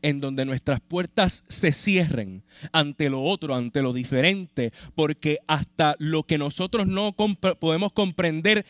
en 0.00 0.20
donde 0.20 0.44
nuestras 0.44 0.80
puertas 0.80 1.44
se 1.48 1.72
cierren 1.72 2.42
ante 2.72 3.10
lo 3.10 3.22
otro, 3.22 3.54
ante 3.54 3.82
lo 3.82 3.92
diferente, 3.92 4.72
porque 4.94 5.38
hasta 5.46 5.96
lo 5.98 6.22
que 6.22 6.38
nosotros 6.38 6.86
no 6.86 7.12
podemos 7.12 7.92
comprender 7.92 8.64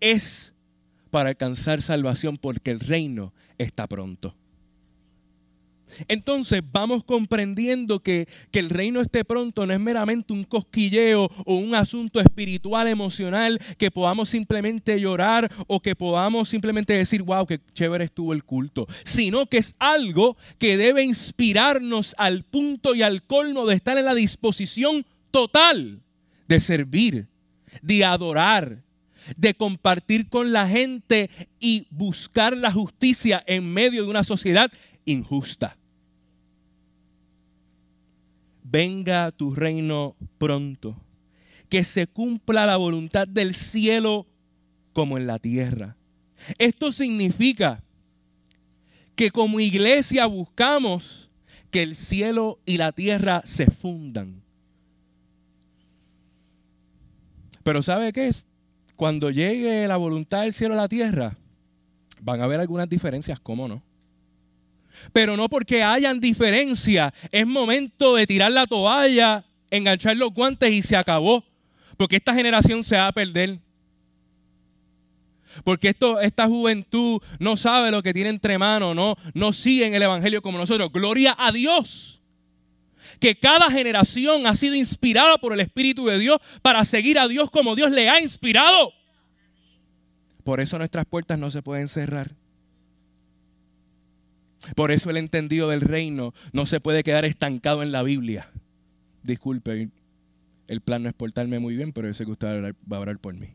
es 0.00 0.54
para 1.10 1.30
alcanzar 1.30 1.82
salvación, 1.82 2.36
porque 2.36 2.70
el 2.70 2.80
reino 2.80 3.32
está 3.56 3.86
pronto. 3.86 4.34
Entonces 6.08 6.62
vamos 6.72 7.04
comprendiendo 7.04 8.00
que, 8.00 8.28
que, 8.50 8.58
el 8.58 8.70
reino 8.70 9.00
esté 9.00 9.24
pronto 9.24 9.66
no 9.66 9.72
es 9.72 9.80
meramente 9.80 10.32
un 10.32 10.44
cosquilleo 10.44 11.30
o 11.46 11.54
un 11.54 11.74
asunto 11.74 12.20
espiritual, 12.20 12.88
emocional, 12.88 13.58
que 13.78 13.90
podamos 13.90 14.28
simplemente 14.28 15.00
llorar 15.00 15.50
o 15.66 15.80
que 15.80 15.94
podamos 15.96 16.48
simplemente 16.48 16.92
decir, 16.92 17.22
wow, 17.22 17.46
qué 17.46 17.60
chévere 17.72 18.04
estuvo 18.04 18.32
el 18.32 18.44
culto, 18.44 18.86
sino 19.04 19.46
que 19.46 19.58
es 19.58 19.74
algo 19.78 20.36
que 20.58 20.76
debe 20.76 21.04
inspirarnos 21.04 22.14
al 22.18 22.44
punto 22.44 22.94
y 22.94 23.02
al 23.02 23.22
colmo 23.22 23.66
de 23.66 23.74
estar 23.74 23.96
en 23.96 24.04
la 24.04 24.14
disposición 24.14 25.06
total 25.30 26.02
de 26.48 26.60
servir, 26.60 27.28
de 27.82 28.04
adorar, 28.04 28.82
de 29.36 29.54
compartir 29.54 30.28
con 30.28 30.52
la 30.52 30.66
gente 30.66 31.30
y 31.60 31.86
buscar 31.90 32.56
la 32.56 32.72
justicia 32.72 33.44
en 33.46 33.72
medio 33.72 34.02
de 34.02 34.10
una 34.10 34.24
sociedad 34.24 34.72
injusta. 35.04 35.77
Venga 38.70 39.30
tu 39.32 39.54
reino 39.54 40.14
pronto, 40.36 40.96
que 41.68 41.84
se 41.84 42.06
cumpla 42.06 42.66
la 42.66 42.76
voluntad 42.76 43.26
del 43.26 43.54
cielo 43.54 44.26
como 44.92 45.16
en 45.16 45.26
la 45.26 45.38
tierra. 45.38 45.96
Esto 46.58 46.92
significa 46.92 47.82
que 49.14 49.30
como 49.30 49.58
iglesia 49.58 50.26
buscamos 50.26 51.30
que 51.70 51.82
el 51.82 51.94
cielo 51.94 52.60
y 52.66 52.76
la 52.76 52.92
tierra 52.92 53.42
se 53.44 53.70
fundan. 53.70 54.42
Pero 57.62 57.82
¿sabe 57.82 58.12
qué 58.12 58.28
es? 58.28 58.46
Cuando 58.96 59.30
llegue 59.30 59.86
la 59.86 59.96
voluntad 59.96 60.42
del 60.42 60.52
cielo 60.52 60.74
a 60.74 60.78
la 60.78 60.88
tierra, 60.88 61.36
van 62.20 62.40
a 62.40 62.44
haber 62.44 62.60
algunas 62.60 62.88
diferencias, 62.88 63.40
¿cómo 63.40 63.66
no? 63.66 63.82
Pero 65.12 65.36
no 65.36 65.48
porque 65.48 65.82
hayan 65.82 66.20
diferencia, 66.20 67.12
es 67.30 67.46
momento 67.46 68.14
de 68.14 68.26
tirar 68.26 68.52
la 68.52 68.66
toalla, 68.66 69.44
enganchar 69.70 70.16
los 70.16 70.32
guantes 70.32 70.72
y 70.72 70.82
se 70.82 70.96
acabó. 70.96 71.44
Porque 71.96 72.16
esta 72.16 72.34
generación 72.34 72.84
se 72.84 72.96
va 72.96 73.08
a 73.08 73.12
perder. 73.12 73.58
Porque 75.64 75.88
esto, 75.88 76.20
esta 76.20 76.46
juventud 76.46 77.20
no 77.38 77.56
sabe 77.56 77.90
lo 77.90 78.02
que 78.02 78.12
tiene 78.12 78.30
entre 78.30 78.58
manos, 78.58 78.94
no, 78.94 79.16
no 79.34 79.52
siguen 79.52 79.94
el 79.94 80.02
Evangelio 80.02 80.42
como 80.42 80.58
nosotros. 80.58 80.92
Gloria 80.92 81.34
a 81.38 81.50
Dios 81.52 82.18
que 83.18 83.38
cada 83.38 83.70
generación 83.70 84.46
ha 84.46 84.54
sido 84.54 84.74
inspirada 84.74 85.38
por 85.38 85.52
el 85.52 85.60
Espíritu 85.60 86.06
de 86.06 86.18
Dios 86.18 86.38
para 86.62 86.84
seguir 86.84 87.18
a 87.18 87.28
Dios 87.28 87.50
como 87.50 87.74
Dios 87.74 87.90
le 87.90 88.08
ha 88.08 88.20
inspirado. 88.20 88.92
Por 90.44 90.60
eso 90.60 90.78
nuestras 90.78 91.04
puertas 91.04 91.38
no 91.38 91.50
se 91.50 91.62
pueden 91.62 91.88
cerrar. 91.88 92.37
Por 94.74 94.90
eso 94.90 95.10
el 95.10 95.16
entendido 95.16 95.68
del 95.68 95.80
reino 95.80 96.34
no 96.52 96.66
se 96.66 96.80
puede 96.80 97.02
quedar 97.02 97.24
estancado 97.24 97.82
en 97.82 97.92
la 97.92 98.02
Biblia. 98.02 98.50
Disculpe, 99.22 99.90
el 100.66 100.80
plan 100.80 101.02
no 101.02 101.08
es 101.08 101.14
portarme 101.14 101.58
muy 101.58 101.76
bien, 101.76 101.92
pero 101.92 102.08
yo 102.08 102.14
sé 102.14 102.24
que 102.24 102.32
usted 102.32 102.74
va 102.90 102.96
a 102.96 103.00
orar 103.00 103.18
por 103.18 103.34
mí. 103.34 103.48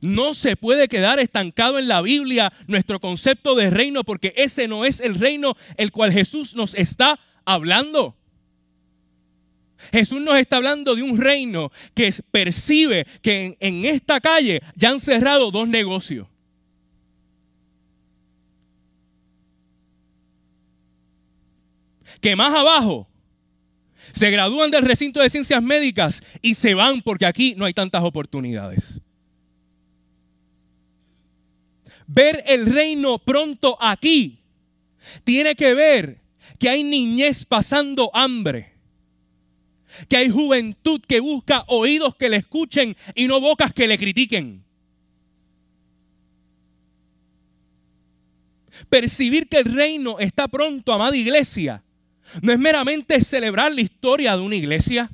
No 0.00 0.34
se 0.34 0.56
puede 0.56 0.88
quedar 0.88 1.18
estancado 1.18 1.78
en 1.78 1.88
la 1.88 2.02
Biblia 2.02 2.52
nuestro 2.66 3.00
concepto 3.00 3.54
de 3.54 3.70
reino 3.70 4.04
porque 4.04 4.34
ese 4.36 4.68
no 4.68 4.84
es 4.84 5.00
el 5.00 5.14
reino 5.14 5.54
el 5.78 5.92
cual 5.92 6.12
Jesús 6.12 6.54
nos 6.54 6.74
está 6.74 7.18
hablando. 7.46 8.14
Jesús 9.92 10.20
nos 10.20 10.36
está 10.36 10.56
hablando 10.56 10.94
de 10.94 11.02
un 11.02 11.18
reino 11.18 11.70
que 11.94 12.12
percibe 12.30 13.06
que 13.22 13.44
en, 13.44 13.56
en 13.60 13.84
esta 13.86 14.20
calle 14.20 14.60
ya 14.76 14.90
han 14.90 15.00
cerrado 15.00 15.50
dos 15.50 15.68
negocios. 15.68 16.26
Que 22.24 22.36
más 22.36 22.54
abajo 22.54 23.06
se 24.12 24.30
gradúan 24.30 24.70
del 24.70 24.82
recinto 24.82 25.20
de 25.20 25.28
ciencias 25.28 25.62
médicas 25.62 26.22
y 26.40 26.54
se 26.54 26.72
van 26.72 27.02
porque 27.02 27.26
aquí 27.26 27.54
no 27.54 27.66
hay 27.66 27.74
tantas 27.74 28.02
oportunidades. 28.02 28.98
Ver 32.06 32.42
el 32.46 32.64
reino 32.64 33.18
pronto 33.18 33.76
aquí 33.78 34.42
tiene 35.22 35.54
que 35.54 35.74
ver 35.74 36.22
que 36.58 36.70
hay 36.70 36.82
niñez 36.82 37.44
pasando 37.44 38.10
hambre. 38.14 38.72
Que 40.08 40.16
hay 40.16 40.30
juventud 40.30 41.02
que 41.06 41.20
busca 41.20 41.64
oídos 41.66 42.16
que 42.16 42.30
le 42.30 42.38
escuchen 42.38 42.96
y 43.14 43.26
no 43.26 43.38
bocas 43.38 43.74
que 43.74 43.86
le 43.86 43.98
critiquen. 43.98 44.64
Percibir 48.88 49.46
que 49.46 49.58
el 49.58 49.66
reino 49.66 50.18
está 50.18 50.48
pronto, 50.48 50.90
amada 50.90 51.14
iglesia, 51.14 51.83
no 52.42 52.52
es 52.52 52.58
meramente 52.58 53.20
celebrar 53.20 53.72
la 53.72 53.80
historia 53.80 54.36
de 54.36 54.42
una 54.42 54.56
iglesia, 54.56 55.10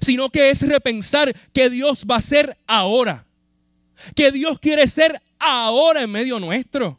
sino 0.00 0.30
que 0.30 0.50
es 0.50 0.66
repensar 0.66 1.34
que 1.52 1.70
Dios 1.70 2.04
va 2.10 2.16
a 2.16 2.22
ser 2.22 2.56
ahora. 2.66 3.26
Que 4.14 4.32
Dios 4.32 4.58
quiere 4.58 4.86
ser 4.86 5.20
ahora 5.38 6.02
en 6.02 6.10
medio 6.10 6.38
nuestro. 6.40 6.98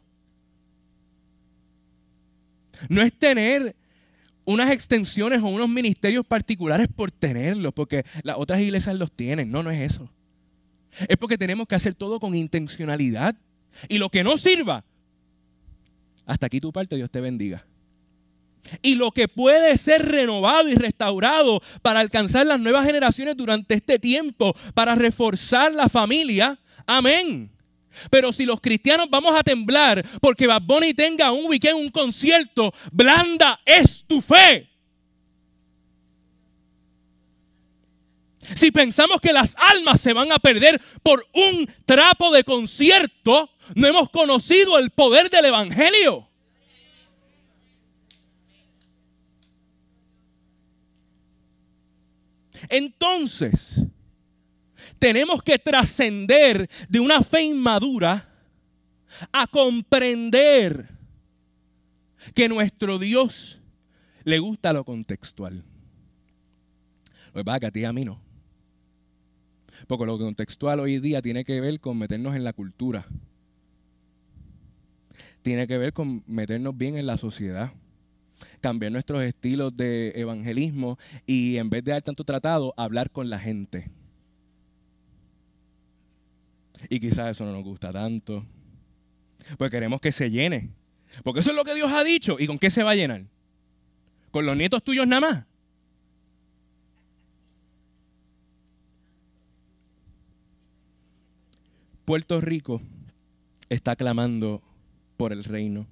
No 2.88 3.02
es 3.02 3.12
tener 3.12 3.74
unas 4.44 4.70
extensiones 4.70 5.42
o 5.42 5.46
unos 5.46 5.68
ministerios 5.68 6.26
particulares 6.26 6.88
por 6.94 7.10
tenerlos, 7.10 7.72
porque 7.72 8.04
las 8.22 8.36
otras 8.36 8.60
iglesias 8.60 8.94
los 8.96 9.10
tienen. 9.10 9.50
No, 9.50 9.62
no 9.62 9.70
es 9.70 9.92
eso. 9.92 10.10
Es 11.08 11.16
porque 11.16 11.38
tenemos 11.38 11.66
que 11.66 11.74
hacer 11.74 11.94
todo 11.94 12.20
con 12.20 12.34
intencionalidad. 12.34 13.36
Y 13.88 13.98
lo 13.98 14.10
que 14.10 14.22
no 14.22 14.36
sirva, 14.36 14.84
hasta 16.26 16.46
aquí 16.46 16.60
tu 16.60 16.72
parte, 16.72 16.96
Dios 16.96 17.10
te 17.10 17.20
bendiga. 17.20 17.66
Y 18.82 18.94
lo 18.94 19.10
que 19.10 19.28
puede 19.28 19.76
ser 19.78 20.06
renovado 20.06 20.68
y 20.68 20.74
restaurado 20.74 21.60
para 21.82 22.00
alcanzar 22.00 22.46
las 22.46 22.60
nuevas 22.60 22.86
generaciones 22.86 23.36
durante 23.36 23.74
este 23.74 23.98
tiempo, 23.98 24.54
para 24.74 24.94
reforzar 24.94 25.72
la 25.72 25.88
familia, 25.88 26.58
amén. 26.86 27.50
Pero 28.10 28.32
si 28.32 28.44
los 28.44 28.60
cristianos 28.60 29.08
vamos 29.10 29.38
a 29.38 29.42
temblar 29.42 30.04
porque 30.20 30.46
Bad 30.46 30.62
tenga 30.96 31.32
un 31.32 31.46
weekend, 31.46 31.76
un 31.76 31.90
concierto, 31.90 32.72
blanda 32.90 33.60
es 33.64 34.04
tu 34.06 34.20
fe. 34.20 34.68
Si 38.54 38.70
pensamos 38.70 39.20
que 39.20 39.32
las 39.32 39.56
almas 39.56 40.00
se 40.00 40.12
van 40.12 40.30
a 40.30 40.38
perder 40.38 40.80
por 41.02 41.26
un 41.32 41.66
trapo 41.86 42.30
de 42.30 42.44
concierto, 42.44 43.50
no 43.74 43.86
hemos 43.86 44.10
conocido 44.10 44.78
el 44.78 44.90
poder 44.90 45.30
del 45.30 45.46
Evangelio. 45.46 46.28
Entonces, 52.76 53.84
tenemos 54.98 55.44
que 55.44 55.60
trascender 55.60 56.68
de 56.88 56.98
una 56.98 57.22
fe 57.22 57.42
inmadura 57.42 58.28
a 59.30 59.46
comprender 59.46 60.88
que 62.34 62.48
nuestro 62.48 62.98
Dios 62.98 63.60
le 64.24 64.40
gusta 64.40 64.72
lo 64.72 64.84
contextual. 64.84 65.62
Lo 67.32 67.34
que 67.34 67.44
pasa 67.44 67.60
que 67.60 67.66
a 67.66 67.70
ti 67.70 67.80
y 67.80 67.84
a 67.84 67.92
mí 67.92 68.04
no. 68.04 68.20
Porque 69.86 70.06
lo 70.06 70.18
contextual 70.18 70.80
hoy 70.80 70.98
día 70.98 71.22
tiene 71.22 71.44
que 71.44 71.60
ver 71.60 71.78
con 71.78 71.96
meternos 71.96 72.34
en 72.34 72.42
la 72.42 72.54
cultura. 72.54 73.06
Tiene 75.42 75.68
que 75.68 75.78
ver 75.78 75.92
con 75.92 76.24
meternos 76.26 76.76
bien 76.76 76.96
en 76.96 77.06
la 77.06 77.18
sociedad. 77.18 77.72
Cambiar 78.60 78.92
nuestros 78.92 79.22
estilos 79.22 79.76
de 79.76 80.12
evangelismo 80.16 80.98
y 81.26 81.56
en 81.56 81.70
vez 81.70 81.84
de 81.84 81.92
dar 81.92 82.02
tanto 82.02 82.24
tratado, 82.24 82.74
hablar 82.76 83.10
con 83.10 83.30
la 83.30 83.38
gente. 83.38 83.90
Y 86.88 87.00
quizás 87.00 87.30
eso 87.30 87.44
no 87.44 87.52
nos 87.52 87.64
gusta 87.64 87.92
tanto. 87.92 88.44
Pues 89.58 89.70
queremos 89.70 90.00
que 90.00 90.12
se 90.12 90.30
llene. 90.30 90.70
Porque 91.22 91.40
eso 91.40 91.50
es 91.50 91.56
lo 91.56 91.64
que 91.64 91.74
Dios 91.74 91.92
ha 91.92 92.02
dicho. 92.02 92.36
¿Y 92.38 92.46
con 92.46 92.58
qué 92.58 92.70
se 92.70 92.82
va 92.82 92.92
a 92.92 92.96
llenar? 92.96 93.24
¿Con 94.30 94.46
los 94.46 94.56
nietos 94.56 94.82
tuyos 94.82 95.06
nada 95.06 95.20
más? 95.20 95.44
Puerto 102.04 102.40
Rico 102.40 102.82
está 103.68 103.96
clamando 103.96 104.62
por 105.16 105.32
el 105.32 105.44
reino. 105.44 105.86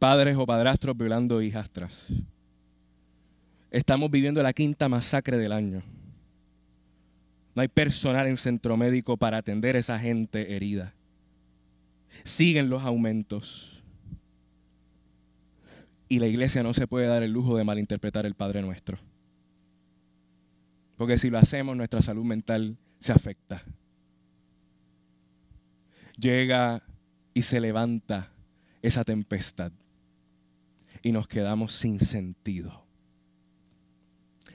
Padres 0.00 0.34
o 0.38 0.46
padrastros 0.46 0.96
violando 0.96 1.42
hijastras. 1.42 2.06
Estamos 3.70 4.10
viviendo 4.10 4.42
la 4.42 4.54
quinta 4.54 4.88
masacre 4.88 5.36
del 5.36 5.52
año. 5.52 5.82
No 7.54 7.60
hay 7.60 7.68
personal 7.68 8.26
en 8.26 8.38
centro 8.38 8.78
médico 8.78 9.18
para 9.18 9.36
atender 9.36 9.76
a 9.76 9.80
esa 9.80 9.98
gente 9.98 10.56
herida. 10.56 10.94
Siguen 12.22 12.70
los 12.70 12.82
aumentos. 12.82 13.82
Y 16.08 16.18
la 16.18 16.28
iglesia 16.28 16.62
no 16.62 16.72
se 16.72 16.86
puede 16.86 17.06
dar 17.06 17.22
el 17.22 17.32
lujo 17.32 17.58
de 17.58 17.64
malinterpretar 17.64 18.24
el 18.24 18.34
Padre 18.34 18.62
Nuestro. 18.62 18.98
Porque 20.96 21.18
si 21.18 21.28
lo 21.28 21.36
hacemos, 21.36 21.76
nuestra 21.76 22.00
salud 22.00 22.24
mental 22.24 22.78
se 23.00 23.12
afecta. 23.12 23.62
Llega 26.18 26.82
y 27.34 27.42
se 27.42 27.60
levanta 27.60 28.32
esa 28.80 29.04
tempestad. 29.04 29.72
Y 31.02 31.12
nos 31.12 31.28
quedamos 31.28 31.72
sin 31.72 32.00
sentido. 32.00 32.84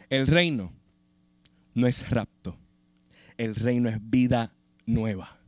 El 0.09 0.27
reino 0.27 0.71
no 1.73 1.87
es 1.87 2.09
rapto 2.09 2.57
el 3.37 3.55
reino 3.55 3.89
es 3.89 3.97
vida 4.01 4.53
nueva. 4.85 5.39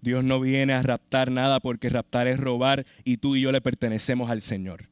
Dios 0.00 0.24
no 0.24 0.40
viene 0.40 0.72
a 0.72 0.82
raptar 0.82 1.30
nada 1.30 1.60
porque 1.60 1.88
raptar 1.88 2.28
es 2.28 2.38
robar 2.38 2.86
y 3.04 3.16
tú 3.16 3.36
y 3.36 3.40
yo 3.40 3.52
le 3.52 3.60
pertenecemos 3.60 4.30
al 4.30 4.42
Señor. 4.42 4.88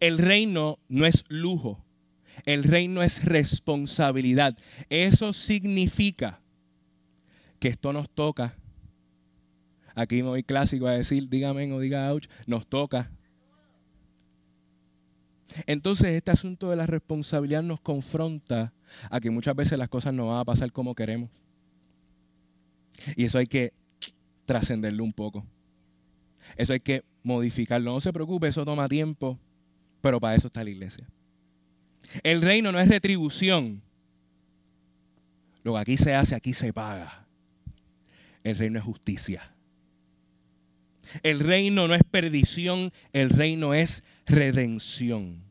El 0.00 0.18
reino 0.18 0.78
no 0.88 1.06
es 1.06 1.24
lujo, 1.28 1.84
el 2.44 2.64
reino 2.64 3.02
es 3.02 3.24
responsabilidad. 3.24 4.56
Eso 4.88 5.32
significa 5.32 6.40
que 7.58 7.68
esto 7.68 7.92
nos 7.92 8.10
toca. 8.10 8.56
Aquí 9.94 10.22
me 10.22 10.30
voy 10.30 10.42
clásico 10.42 10.86
a 10.86 10.92
decir, 10.92 11.28
dígame 11.28 11.72
o 11.72 11.80
diga 11.80 12.10
ouch, 12.12 12.26
nos 12.46 12.66
toca 12.66 13.10
entonces 15.66 16.08
este 16.08 16.30
asunto 16.30 16.70
de 16.70 16.76
la 16.76 16.86
responsabilidad 16.86 17.62
nos 17.62 17.80
confronta 17.80 18.72
a 19.10 19.20
que 19.20 19.30
muchas 19.30 19.54
veces 19.54 19.78
las 19.78 19.88
cosas 19.88 20.14
no 20.14 20.28
van 20.28 20.40
a 20.40 20.44
pasar 20.44 20.72
como 20.72 20.94
queremos. 20.94 21.30
Y 23.16 23.24
eso 23.24 23.38
hay 23.38 23.46
que 23.46 23.72
trascenderlo 24.44 25.04
un 25.04 25.12
poco. 25.12 25.44
Eso 26.56 26.72
hay 26.72 26.80
que 26.80 27.04
modificarlo. 27.22 27.92
No 27.92 28.00
se 28.00 28.12
preocupe, 28.12 28.48
eso 28.48 28.64
toma 28.64 28.88
tiempo, 28.88 29.38
pero 30.00 30.20
para 30.20 30.34
eso 30.34 30.48
está 30.48 30.64
la 30.64 30.70
iglesia. 30.70 31.06
El 32.22 32.42
reino 32.42 32.72
no 32.72 32.80
es 32.80 32.88
retribución. 32.88 33.82
Lo 35.62 35.74
que 35.74 35.78
aquí 35.78 35.96
se 35.96 36.14
hace, 36.14 36.34
aquí 36.34 36.52
se 36.52 36.72
paga. 36.72 37.26
El 38.42 38.56
reino 38.56 38.78
es 38.78 38.84
justicia. 38.84 39.51
El 41.22 41.40
reino 41.40 41.88
no 41.88 41.94
es 41.94 42.02
perdición, 42.08 42.92
el 43.12 43.30
reino 43.30 43.74
es 43.74 44.02
redención. 44.26 45.42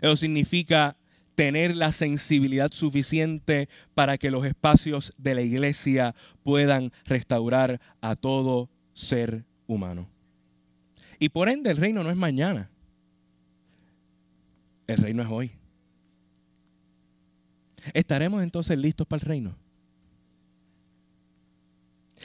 Eso 0.00 0.16
significa 0.16 0.96
tener 1.34 1.76
la 1.76 1.92
sensibilidad 1.92 2.72
suficiente 2.72 3.68
para 3.94 4.18
que 4.18 4.30
los 4.30 4.44
espacios 4.44 5.12
de 5.18 5.34
la 5.34 5.42
iglesia 5.42 6.14
puedan 6.42 6.92
restaurar 7.04 7.80
a 8.00 8.16
todo 8.16 8.70
ser 8.94 9.44
humano. 9.66 10.08
Y 11.18 11.28
por 11.28 11.48
ende 11.48 11.70
el 11.70 11.76
reino 11.76 12.02
no 12.02 12.10
es 12.10 12.16
mañana. 12.16 12.70
El 14.86 14.98
reino 14.98 15.22
es 15.22 15.28
hoy. 15.30 15.52
¿Estaremos 17.92 18.42
entonces 18.42 18.78
listos 18.78 19.06
para 19.06 19.20
el 19.20 19.28
reino? 19.28 19.65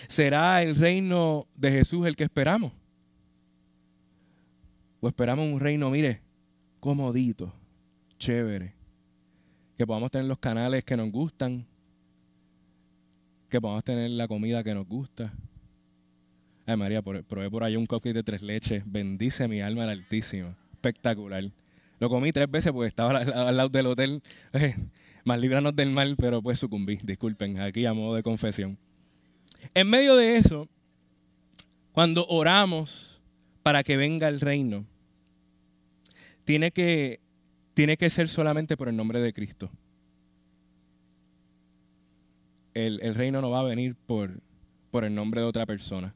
¿Será 0.07 0.61
el 0.63 0.75
reino 0.75 1.47
de 1.55 1.71
Jesús 1.71 2.05
el 2.07 2.15
que 2.15 2.23
esperamos? 2.23 2.71
¿O 4.99 5.07
esperamos 5.07 5.47
un 5.47 5.59
reino, 5.59 5.89
mire, 5.89 6.21
comodito, 6.79 7.53
chévere? 8.19 8.73
Que 9.75 9.87
podamos 9.87 10.11
tener 10.11 10.27
los 10.27 10.37
canales 10.37 10.83
que 10.83 10.95
nos 10.95 11.11
gustan, 11.11 11.65
que 13.49 13.59
podamos 13.59 13.83
tener 13.83 14.11
la 14.11 14.27
comida 14.27 14.63
que 14.63 14.75
nos 14.75 14.87
gusta. 14.87 15.33
Ay 16.65 16.77
María, 16.77 17.01
probé 17.01 17.49
por 17.49 17.63
ahí 17.63 17.75
un 17.75 17.85
cookie 17.85 18.13
de 18.13 18.23
tres 18.23 18.41
leches. 18.41 18.83
Bendice 18.85 19.47
mi 19.47 19.61
alma 19.61 19.83
al 19.83 19.89
Altísimo. 19.89 20.55
Espectacular. 20.73 21.43
Lo 21.99 22.09
comí 22.09 22.31
tres 22.31 22.49
veces 22.49 22.71
porque 22.71 22.87
estaba 22.87 23.17
al, 23.19 23.57
lado 23.57 23.69
del 23.69 23.87
hotel. 23.87 24.23
más 25.25 25.39
libranos 25.39 25.75
del 25.75 25.91
mal, 25.91 26.15
pero 26.17 26.41
pues 26.41 26.59
sucumbí. 26.59 26.99
Disculpen, 27.03 27.59
aquí 27.59 27.85
a 27.85 27.93
modo 27.93 28.15
de 28.15 28.23
confesión. 28.23 28.77
En 29.73 29.89
medio 29.89 30.15
de 30.15 30.37
eso, 30.37 30.67
cuando 31.91 32.25
oramos 32.27 33.21
para 33.63 33.83
que 33.83 33.97
venga 33.97 34.27
el 34.27 34.39
reino, 34.39 34.85
tiene 36.43 36.71
que, 36.71 37.19
tiene 37.73 37.97
que 37.97 38.09
ser 38.09 38.27
solamente 38.27 38.77
por 38.77 38.89
el 38.89 38.95
nombre 38.95 39.21
de 39.21 39.33
Cristo. 39.33 39.69
El, 42.73 43.15
reino 43.15 43.41
no 43.41 43.51
va 43.51 43.59
a 43.59 43.63
venir 43.63 43.95
por, 43.95 44.41
por 44.91 45.03
el 45.03 45.13
nombre 45.13 45.41
de 45.41 45.47
otra 45.47 45.65
persona. 45.65 46.15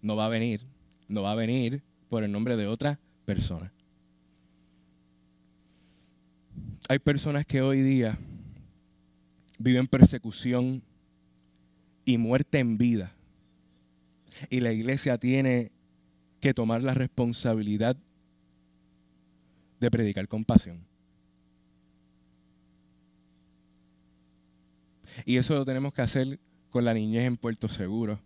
No 0.00 0.16
va 0.16 0.26
a 0.26 0.30
venir, 0.30 0.62
no 1.08 1.22
va 1.22 1.32
a 1.32 1.34
venir 1.34 1.82
por 2.08 2.24
el 2.24 2.32
nombre 2.32 2.56
de 2.56 2.66
otra 2.66 2.98
persona. 3.24 3.72
Hay 6.88 6.98
personas 6.98 7.44
que 7.44 7.60
hoy 7.62 7.82
día 7.82 8.18
viven 9.58 9.86
persecución 9.86 10.82
y 12.06 12.16
muerte 12.16 12.60
en 12.60 12.78
vida. 12.78 13.12
Y 14.48 14.60
la 14.60 14.72
iglesia 14.72 15.18
tiene 15.18 15.72
que 16.40 16.54
tomar 16.54 16.82
la 16.82 16.94
responsabilidad 16.94 17.96
de 19.80 19.90
predicar 19.90 20.28
compasión. 20.28 20.86
Y 25.24 25.36
eso 25.36 25.54
lo 25.54 25.64
tenemos 25.64 25.92
que 25.92 26.02
hacer 26.02 26.38
con 26.70 26.84
la 26.84 26.94
niñez 26.94 27.24
en 27.24 27.36
Puerto 27.36 27.68
Seguro, 27.68 28.20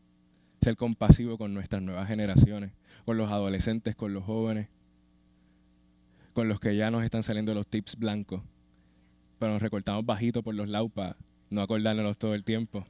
ser 0.60 0.76
compasivo 0.76 1.38
con 1.38 1.54
nuestras 1.54 1.80
nuevas 1.82 2.06
generaciones, 2.06 2.72
con 3.04 3.16
los 3.16 3.30
adolescentes, 3.30 3.96
con 3.96 4.12
los 4.12 4.24
jóvenes, 4.24 4.68
con 6.34 6.48
los 6.48 6.60
que 6.60 6.76
ya 6.76 6.90
nos 6.90 7.02
están 7.02 7.22
saliendo 7.22 7.54
los 7.54 7.66
tips 7.66 7.96
blancos, 7.96 8.42
pero 9.38 9.52
nos 9.52 9.62
recortamos 9.62 10.04
bajito 10.04 10.42
por 10.42 10.54
los 10.54 10.68
lados 10.68 10.90
para 10.92 11.16
no 11.48 11.62
acordárnoslos 11.62 12.18
todo 12.18 12.34
el 12.34 12.44
tiempo. 12.44 12.86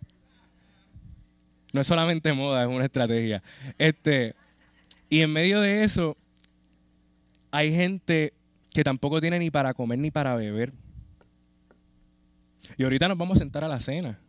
No 1.73 1.81
es 1.81 1.87
solamente 1.87 2.33
moda, 2.33 2.63
es 2.63 2.69
una 2.69 2.85
estrategia. 2.85 3.43
Este, 3.79 4.35
y 5.09 5.21
en 5.21 5.33
medio 5.33 5.61
de 5.61 5.85
eso, 5.85 6.17
hay 7.51 7.73
gente 7.73 8.33
que 8.73 8.85
tampoco 8.85 9.21
tiene 9.21 9.39
ni 9.39 9.51
para 9.51 9.75
comer 9.75 9.99
ni 9.99 10.11
para 10.11 10.35
beber. 10.35 10.73
Y 12.77 12.85
ahorita 12.85 13.09
nos 13.09 13.19
vamos 13.19 13.37
a 13.37 13.41
sentar 13.41 13.65
a 13.65 13.69
la 13.69 13.81
cena. 13.81 14.21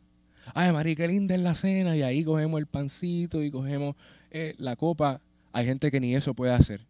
Ay, 0.53 0.71
María, 0.71 0.95
qué 0.95 1.07
linda 1.07 1.35
es 1.35 1.41
la 1.41 1.55
cena. 1.55 1.95
Y 1.95 2.01
ahí 2.01 2.23
cogemos 2.23 2.59
el 2.59 2.65
pancito 2.65 3.43
y 3.43 3.51
cogemos 3.51 3.95
eh, 4.31 4.55
la 4.57 4.75
copa. 4.75 5.21
Hay 5.53 5.65
gente 5.65 5.91
que 5.91 5.99
ni 5.99 6.15
eso 6.15 6.33
puede 6.33 6.53
hacer. 6.53 6.85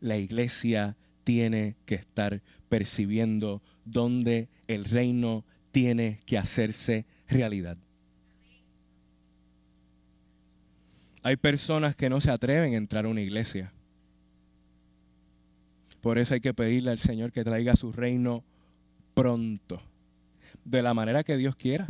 La 0.00 0.16
iglesia 0.16 0.96
tiene 1.24 1.76
que 1.86 1.94
estar 1.94 2.42
percibiendo 2.68 3.62
dónde 3.84 4.48
el 4.68 4.84
reino 4.84 5.44
tiene 5.70 6.20
que 6.26 6.38
hacerse 6.38 7.06
realidad. 7.28 7.76
Hay 11.22 11.36
personas 11.36 11.94
que 11.94 12.10
no 12.10 12.20
se 12.20 12.30
atreven 12.30 12.74
a 12.74 12.76
entrar 12.76 13.04
a 13.04 13.08
una 13.08 13.20
iglesia. 13.20 13.72
Por 16.00 16.18
eso 16.18 16.34
hay 16.34 16.40
que 16.40 16.52
pedirle 16.52 16.90
al 16.90 16.98
Señor 16.98 17.30
que 17.30 17.44
traiga 17.44 17.76
su 17.76 17.92
reino 17.92 18.42
pronto, 19.14 19.80
de 20.64 20.82
la 20.82 20.94
manera 20.94 21.22
que 21.22 21.36
Dios 21.36 21.54
quiera. 21.54 21.88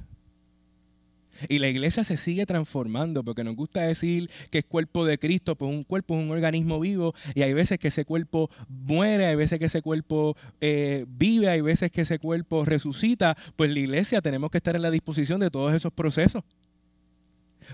Y 1.49 1.61
la 1.61 1.68
iglesia 1.68 2.05
se 2.05 2.18
sigue 2.18 2.45
transformando 2.45 3.25
porque 3.25 3.42
nos 3.42 3.57
gusta 3.57 3.81
decir 3.81 4.31
que 4.51 4.59
es 4.59 4.64
cuerpo 4.66 5.07
de 5.07 5.16
Cristo, 5.16 5.57
pues 5.57 5.75
un 5.75 5.83
cuerpo 5.83 6.14
es 6.14 6.23
un 6.23 6.31
organismo 6.31 6.79
vivo 6.79 7.14
y 7.35 7.40
hay 7.40 7.55
veces 7.55 7.79
que 7.79 7.88
ese 7.88 8.05
cuerpo 8.05 8.51
muere, 8.68 9.25
hay 9.25 9.37
veces 9.37 9.59
que 9.59 9.64
ese 9.64 9.81
cuerpo 9.81 10.37
eh, 10.61 11.07
vive, 11.09 11.49
hay 11.49 11.62
veces 11.62 11.90
que 11.90 12.03
ese 12.03 12.18
cuerpo 12.18 12.66
resucita. 12.66 13.35
Pues 13.57 13.73
la 13.73 13.81
iglesia 13.81 14.21
tenemos 14.21 14.51
que 14.51 14.59
estar 14.59 14.77
en 14.77 14.83
la 14.83 14.90
disposición 14.90 15.40
de 15.40 15.51
todos 15.51 15.73
esos 15.73 15.90
procesos 15.90 16.45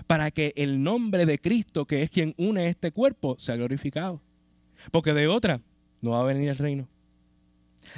para 0.07 0.31
que 0.31 0.53
el 0.55 0.83
nombre 0.83 1.25
de 1.25 1.39
Cristo, 1.39 1.85
que 1.85 2.03
es 2.03 2.09
quien 2.09 2.33
une 2.37 2.67
este 2.67 2.91
cuerpo, 2.91 3.37
sea 3.39 3.55
glorificado. 3.55 4.21
Porque 4.91 5.13
de 5.13 5.27
otra, 5.27 5.61
no 6.01 6.11
va 6.11 6.21
a 6.21 6.25
venir 6.25 6.49
el 6.49 6.57
reino. 6.57 6.87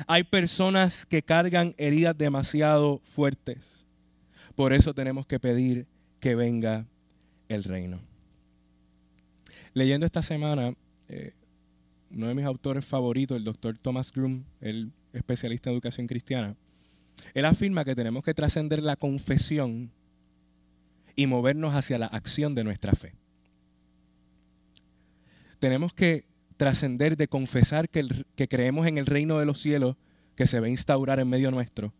Hay 0.07 0.23
personas 0.23 1.05
que 1.05 1.21
cargan 1.21 1.73
heridas 1.77 2.17
demasiado 2.17 3.01
fuertes. 3.03 3.85
Por 4.55 4.73
eso 4.73 4.93
tenemos 4.93 5.25
que 5.25 5.39
pedir 5.39 5.87
que 6.19 6.35
venga 6.35 6.85
el 7.49 7.63
reino. 7.63 7.99
Leyendo 9.73 10.05
esta 10.05 10.21
semana, 10.21 10.73
eh, 11.07 11.33
uno 12.11 12.27
de 12.27 12.35
mis 12.35 12.45
autores 12.45 12.85
favoritos, 12.85 13.37
el 13.37 13.43
doctor 13.43 13.77
Thomas 13.77 14.11
Groom, 14.11 14.43
el 14.59 14.91
especialista 15.13 15.69
en 15.69 15.75
educación 15.75 16.07
cristiana, 16.07 16.55
él 17.33 17.45
afirma 17.45 17.85
que 17.85 17.95
tenemos 17.95 18.23
que 18.23 18.33
trascender 18.33 18.81
la 18.81 18.95
confesión 18.95 19.91
y 21.15 21.27
movernos 21.27 21.75
hacia 21.75 21.97
la 21.97 22.07
acción 22.07 22.55
de 22.55 22.63
nuestra 22.63 22.93
fe. 22.93 23.13
Tenemos 25.59 25.93
que 25.93 26.25
trascender 26.57 27.17
de 27.17 27.27
confesar 27.27 27.89
que, 27.89 28.07
que, 28.35 28.47
creemos 28.47 28.87
en 28.87 28.97
el 28.97 29.05
reino 29.05 29.39
de 29.39 29.45
los 29.45 29.59
cielos 29.59 29.95
que 30.35 30.47
se 30.47 30.59
va 30.59 30.67
a 30.67 30.69
instaurar 30.69 31.19
en 31.19 31.29
medio 31.29 31.51
nuestro 31.51 31.93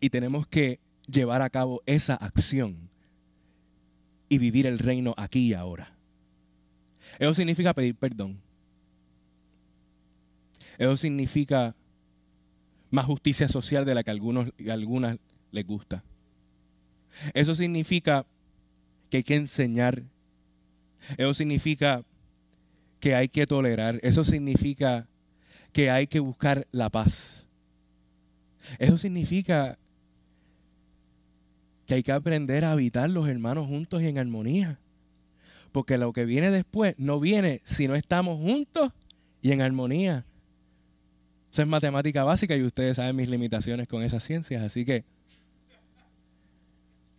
y 0.00 0.10
tenemos 0.10 0.46
que 0.46 0.80
llevar 1.06 1.42
a 1.42 1.50
cabo 1.50 1.82
esa 1.86 2.14
acción 2.14 2.90
y 4.28 4.38
vivir 4.38 4.66
el 4.66 4.78
reino 4.78 5.14
aquí 5.16 5.48
y 5.48 5.54
ahora. 5.54 5.94
Eso 7.18 7.34
significa 7.34 7.74
pedir 7.74 7.94
perdón. 7.94 8.40
Eso 10.78 10.96
significa 10.96 11.76
más 12.90 13.06
justicia 13.06 13.48
social 13.48 13.84
de 13.84 13.94
la 13.94 14.02
que 14.02 14.10
algunos 14.10 14.50
algunas 14.70 15.18
les 15.50 15.66
gusta. 15.66 16.02
Eso 17.34 17.54
significa 17.54 18.26
que 19.10 19.18
hay 19.18 19.22
que 19.22 19.36
enseñar. 19.36 20.02
Eso 21.16 21.34
significa 21.34 22.04
que 23.00 23.14
hay 23.14 23.28
que 23.28 23.46
tolerar. 23.46 23.98
Eso 24.02 24.24
significa 24.24 25.08
que 25.72 25.90
hay 25.90 26.06
que 26.06 26.20
buscar 26.20 26.66
la 26.70 26.90
paz. 26.90 27.46
Eso 28.78 28.98
significa 28.98 29.78
que 31.86 31.94
hay 31.94 32.02
que 32.02 32.12
aprender 32.12 32.64
a 32.64 32.72
habitar 32.72 33.10
los 33.10 33.28
hermanos 33.28 33.66
juntos 33.66 34.02
y 34.02 34.06
en 34.06 34.18
armonía. 34.18 34.78
Porque 35.72 35.98
lo 35.98 36.12
que 36.12 36.24
viene 36.24 36.50
después 36.50 36.94
no 36.98 37.18
viene 37.18 37.60
si 37.64 37.88
no 37.88 37.94
estamos 37.94 38.38
juntos 38.38 38.92
y 39.40 39.52
en 39.52 39.62
armonía. 39.62 40.24
Eso 41.50 41.62
es 41.62 41.68
matemática 41.68 42.24
básica 42.24 42.56
y 42.56 42.62
ustedes 42.62 42.96
saben 42.96 43.16
mis 43.16 43.28
limitaciones 43.28 43.88
con 43.88 44.02
esas 44.02 44.22
ciencias. 44.22 44.62
Así 44.62 44.84
que 44.84 45.04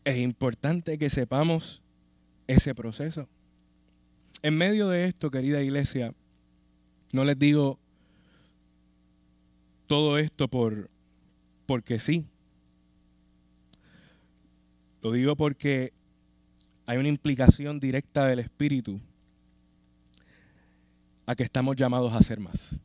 es 0.05 0.17
importante 0.17 0.97
que 0.97 1.09
sepamos 1.09 1.81
ese 2.47 2.75
proceso. 2.75 3.27
En 4.41 4.57
medio 4.57 4.89
de 4.89 5.05
esto, 5.05 5.31
querida 5.31 5.61
iglesia, 5.61 6.13
no 7.11 7.23
les 7.23 7.39
digo 7.39 7.79
todo 9.87 10.17
esto 10.17 10.47
por 10.47 10.89
porque 11.65 11.99
sí. 11.99 12.25
Lo 15.01 15.11
digo 15.11 15.35
porque 15.35 15.93
hay 16.85 16.97
una 16.97 17.07
implicación 17.07 17.79
directa 17.79 18.25
del 18.25 18.39
Espíritu 18.39 18.99
a 21.25 21.35
que 21.35 21.43
estamos 21.43 21.75
llamados 21.75 22.13
a 22.13 22.17
hacer 22.17 22.39
más. 22.39 22.75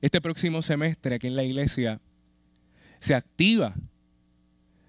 Este 0.00 0.20
próximo 0.20 0.62
semestre 0.62 1.14
aquí 1.14 1.26
en 1.26 1.36
la 1.36 1.44
iglesia 1.44 2.00
se 2.98 3.14
activa 3.14 3.74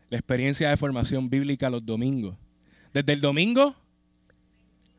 la 0.10 0.17
experiencia 0.17 0.70
de 0.70 0.78
formación 0.78 1.30
bíblica 1.30 1.70
los 1.70 1.86
domingos. 1.86 2.36
Desde 2.93 3.13
el 3.13 3.22
domingo, 3.22 3.76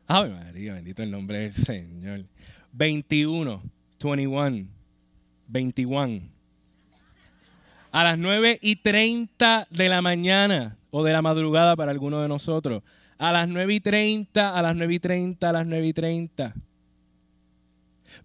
Ave 0.07 0.29
María, 0.29 0.73
bendito 0.73 1.03
el 1.03 1.11
nombre 1.11 1.39
del 1.39 1.51
Señor. 1.51 2.25
21, 2.71 3.63
21, 3.99 4.67
21. 5.47 6.21
A 7.91 8.03
las 8.03 8.17
9 8.17 8.59
y 8.61 8.75
30 8.77 9.67
de 9.69 9.89
la 9.89 10.01
mañana 10.01 10.77
o 10.91 11.03
de 11.03 11.13
la 11.13 11.21
madrugada 11.21 11.75
para 11.75 11.91
alguno 11.91 12.21
de 12.21 12.27
nosotros. 12.27 12.83
A 13.17 13.31
las 13.31 13.47
9 13.47 13.73
y 13.73 13.79
30, 13.79 14.55
a 14.55 14.61
las 14.61 14.75
9 14.75 14.93
y 14.93 14.99
30, 14.99 15.49
a 15.49 15.53
las 15.53 15.65
9 15.65 15.87
y 15.87 15.93
30. 15.93 16.53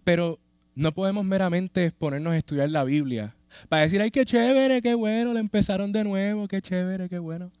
Pero 0.03 0.39
no 0.75 0.91
podemos 0.91 1.25
meramente 1.25 1.91
ponernos 1.91 2.33
a 2.33 2.37
estudiar 2.37 2.69
la 2.69 2.83
Biblia 2.83 3.35
para 3.69 3.83
decir, 3.83 4.01
ay, 4.01 4.11
qué 4.11 4.25
chévere, 4.25 4.81
qué 4.81 4.93
bueno, 4.93 5.33
le 5.33 5.39
empezaron 5.39 5.91
de 5.91 6.03
nuevo, 6.03 6.47
qué 6.47 6.61
chévere, 6.61 7.09
qué 7.09 7.19
bueno. 7.19 7.51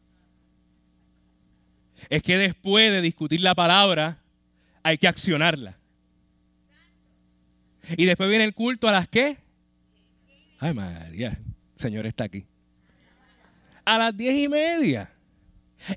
Es 2.09 2.21
que 2.21 2.37
después 2.37 2.91
de 2.91 3.01
discutir 3.01 3.41
la 3.41 3.55
palabra, 3.55 4.19
hay 4.83 4.97
que 4.97 5.07
accionarla. 5.07 5.77
Y 7.97 8.05
después 8.05 8.29
viene 8.29 8.43
el 8.43 8.53
culto 8.53 8.87
a 8.87 8.91
las 8.91 9.07
qué? 9.07 9.37
Ay, 10.59 10.73
María, 10.73 11.37
Señor 11.75 12.05
está 12.05 12.25
aquí. 12.25 12.45
A 13.83 13.97
las 13.97 14.15
diez 14.15 14.35
y 14.35 14.47
media. 14.47 15.14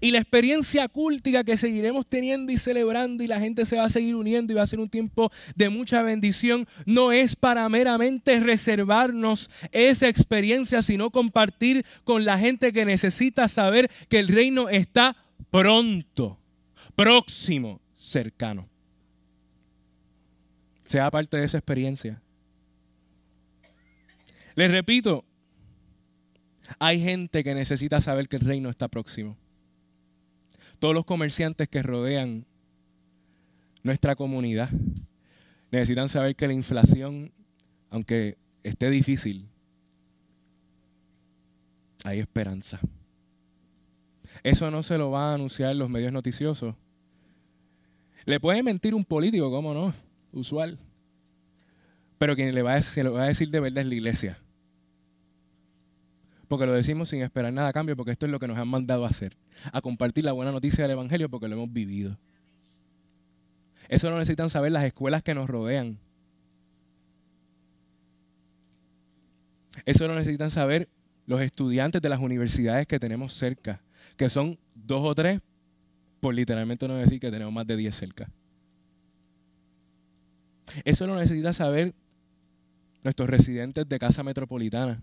Y 0.00 0.10
la 0.10 0.18
experiencia 0.18 0.88
cúltica 0.88 1.44
que 1.44 1.56
seguiremos 1.56 2.06
teniendo 2.06 2.52
y 2.52 2.56
celebrando 2.56 3.22
y 3.22 3.26
la 3.26 3.40
gente 3.40 3.64
se 3.64 3.76
va 3.76 3.84
a 3.84 3.88
seguir 3.88 4.16
uniendo 4.16 4.52
y 4.52 4.56
va 4.56 4.62
a 4.62 4.66
ser 4.66 4.80
un 4.80 4.88
tiempo 4.88 5.30
de 5.54 5.68
mucha 5.68 6.02
bendición, 6.02 6.66
no 6.84 7.12
es 7.12 7.36
para 7.36 7.68
meramente 7.68 8.38
reservarnos 8.40 9.50
esa 9.72 10.08
experiencia, 10.08 10.82
sino 10.82 11.10
compartir 11.10 11.84
con 12.04 12.24
la 12.24 12.38
gente 12.38 12.72
que 12.72 12.84
necesita 12.84 13.48
saber 13.48 13.90
que 14.08 14.18
el 14.18 14.28
reino 14.28 14.68
está 14.68 15.16
pronto, 15.50 16.38
próximo, 16.94 17.80
cercano. 17.96 18.68
Sea 20.86 21.10
parte 21.10 21.36
de 21.36 21.44
esa 21.44 21.58
experiencia. 21.58 22.20
Les 24.54 24.70
repito, 24.70 25.24
hay 26.78 27.00
gente 27.00 27.44
que 27.44 27.54
necesita 27.54 28.00
saber 28.00 28.28
que 28.28 28.36
el 28.36 28.42
reino 28.42 28.70
está 28.70 28.88
próximo. 28.88 29.36
Todos 30.78 30.94
los 30.94 31.04
comerciantes 31.04 31.68
que 31.68 31.82
rodean 31.82 32.46
nuestra 33.82 34.14
comunidad 34.14 34.70
necesitan 35.70 36.08
saber 36.08 36.36
que 36.36 36.46
la 36.46 36.52
inflación, 36.52 37.32
aunque 37.90 38.38
esté 38.62 38.90
difícil, 38.90 39.48
hay 42.04 42.20
esperanza. 42.20 42.80
Eso 44.42 44.70
no 44.70 44.82
se 44.82 44.98
lo 44.98 45.10
van 45.10 45.22
a 45.22 45.34
anunciar 45.34 45.74
los 45.74 45.90
medios 45.90 46.12
noticiosos. 46.12 46.74
Le 48.24 48.38
puede 48.40 48.62
mentir 48.62 48.94
un 48.94 49.04
político, 49.04 49.50
¿cómo 49.50 49.74
no? 49.74 49.92
Usual. 50.32 50.78
Pero 52.18 52.36
quien 52.36 52.54
le 52.54 52.62
va 52.62 52.74
a, 52.74 52.82
se 52.82 53.02
lo 53.02 53.14
va 53.14 53.24
a 53.24 53.28
decir 53.28 53.50
de 53.50 53.60
verdad 53.60 53.82
es 53.82 53.88
la 53.88 53.94
iglesia. 53.94 54.38
Porque 56.48 56.66
lo 56.66 56.72
decimos 56.72 57.10
sin 57.10 57.22
esperar 57.22 57.52
nada 57.52 57.68
a 57.68 57.72
cambio, 57.72 57.96
porque 57.96 58.12
esto 58.12 58.26
es 58.26 58.32
lo 58.32 58.38
que 58.38 58.48
nos 58.48 58.58
han 58.58 58.68
mandado 58.68 59.04
a 59.04 59.08
hacer. 59.08 59.36
A 59.72 59.80
compartir 59.80 60.24
la 60.24 60.32
buena 60.32 60.50
noticia 60.50 60.82
del 60.82 60.92
Evangelio 60.92 61.28
porque 61.28 61.46
lo 61.46 61.54
hemos 61.54 61.72
vivido. 61.72 62.18
Eso 63.88 64.10
lo 64.10 64.16
necesitan 64.16 64.50
saber 64.50 64.72
las 64.72 64.84
escuelas 64.84 65.22
que 65.22 65.34
nos 65.34 65.48
rodean. 65.48 65.98
Eso 69.84 70.08
lo 70.08 70.14
necesitan 70.14 70.50
saber 70.50 70.88
los 71.26 71.40
estudiantes 71.40 72.00
de 72.00 72.08
las 72.08 72.20
universidades 72.20 72.86
que 72.86 72.98
tenemos 72.98 73.34
cerca 73.34 73.82
que 74.18 74.28
son 74.28 74.58
dos 74.74 75.02
o 75.04 75.14
tres, 75.14 75.40
por 76.20 76.34
literalmente 76.34 76.88
no 76.88 76.96
decir 76.96 77.20
que 77.20 77.30
tenemos 77.30 77.54
más 77.54 77.66
de 77.66 77.76
diez 77.76 77.94
cerca. 77.94 78.28
Eso 80.84 81.06
lo 81.06 81.16
necesita 81.16 81.52
saber 81.52 81.94
nuestros 83.02 83.30
residentes 83.30 83.88
de 83.88 83.98
casa 83.98 84.22
metropolitana. 84.24 85.00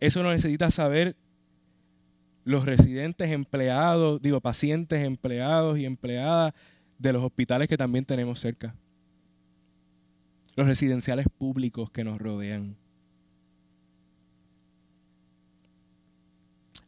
Eso 0.00 0.22
lo 0.22 0.30
necesita 0.30 0.70
saber 0.70 1.16
los 2.44 2.64
residentes 2.64 3.30
empleados, 3.30 4.20
digo, 4.20 4.40
pacientes 4.40 5.04
empleados 5.04 5.78
y 5.78 5.84
empleadas 5.84 6.54
de 6.98 7.12
los 7.12 7.22
hospitales 7.22 7.68
que 7.68 7.76
también 7.76 8.04
tenemos 8.04 8.40
cerca. 8.40 8.74
Los 10.56 10.66
residenciales 10.66 11.26
públicos 11.38 11.90
que 11.90 12.04
nos 12.04 12.18
rodean. 12.18 12.76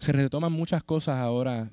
se 0.04 0.12
retoman 0.12 0.52
muchas 0.52 0.84
cosas 0.84 1.18
ahora, 1.18 1.70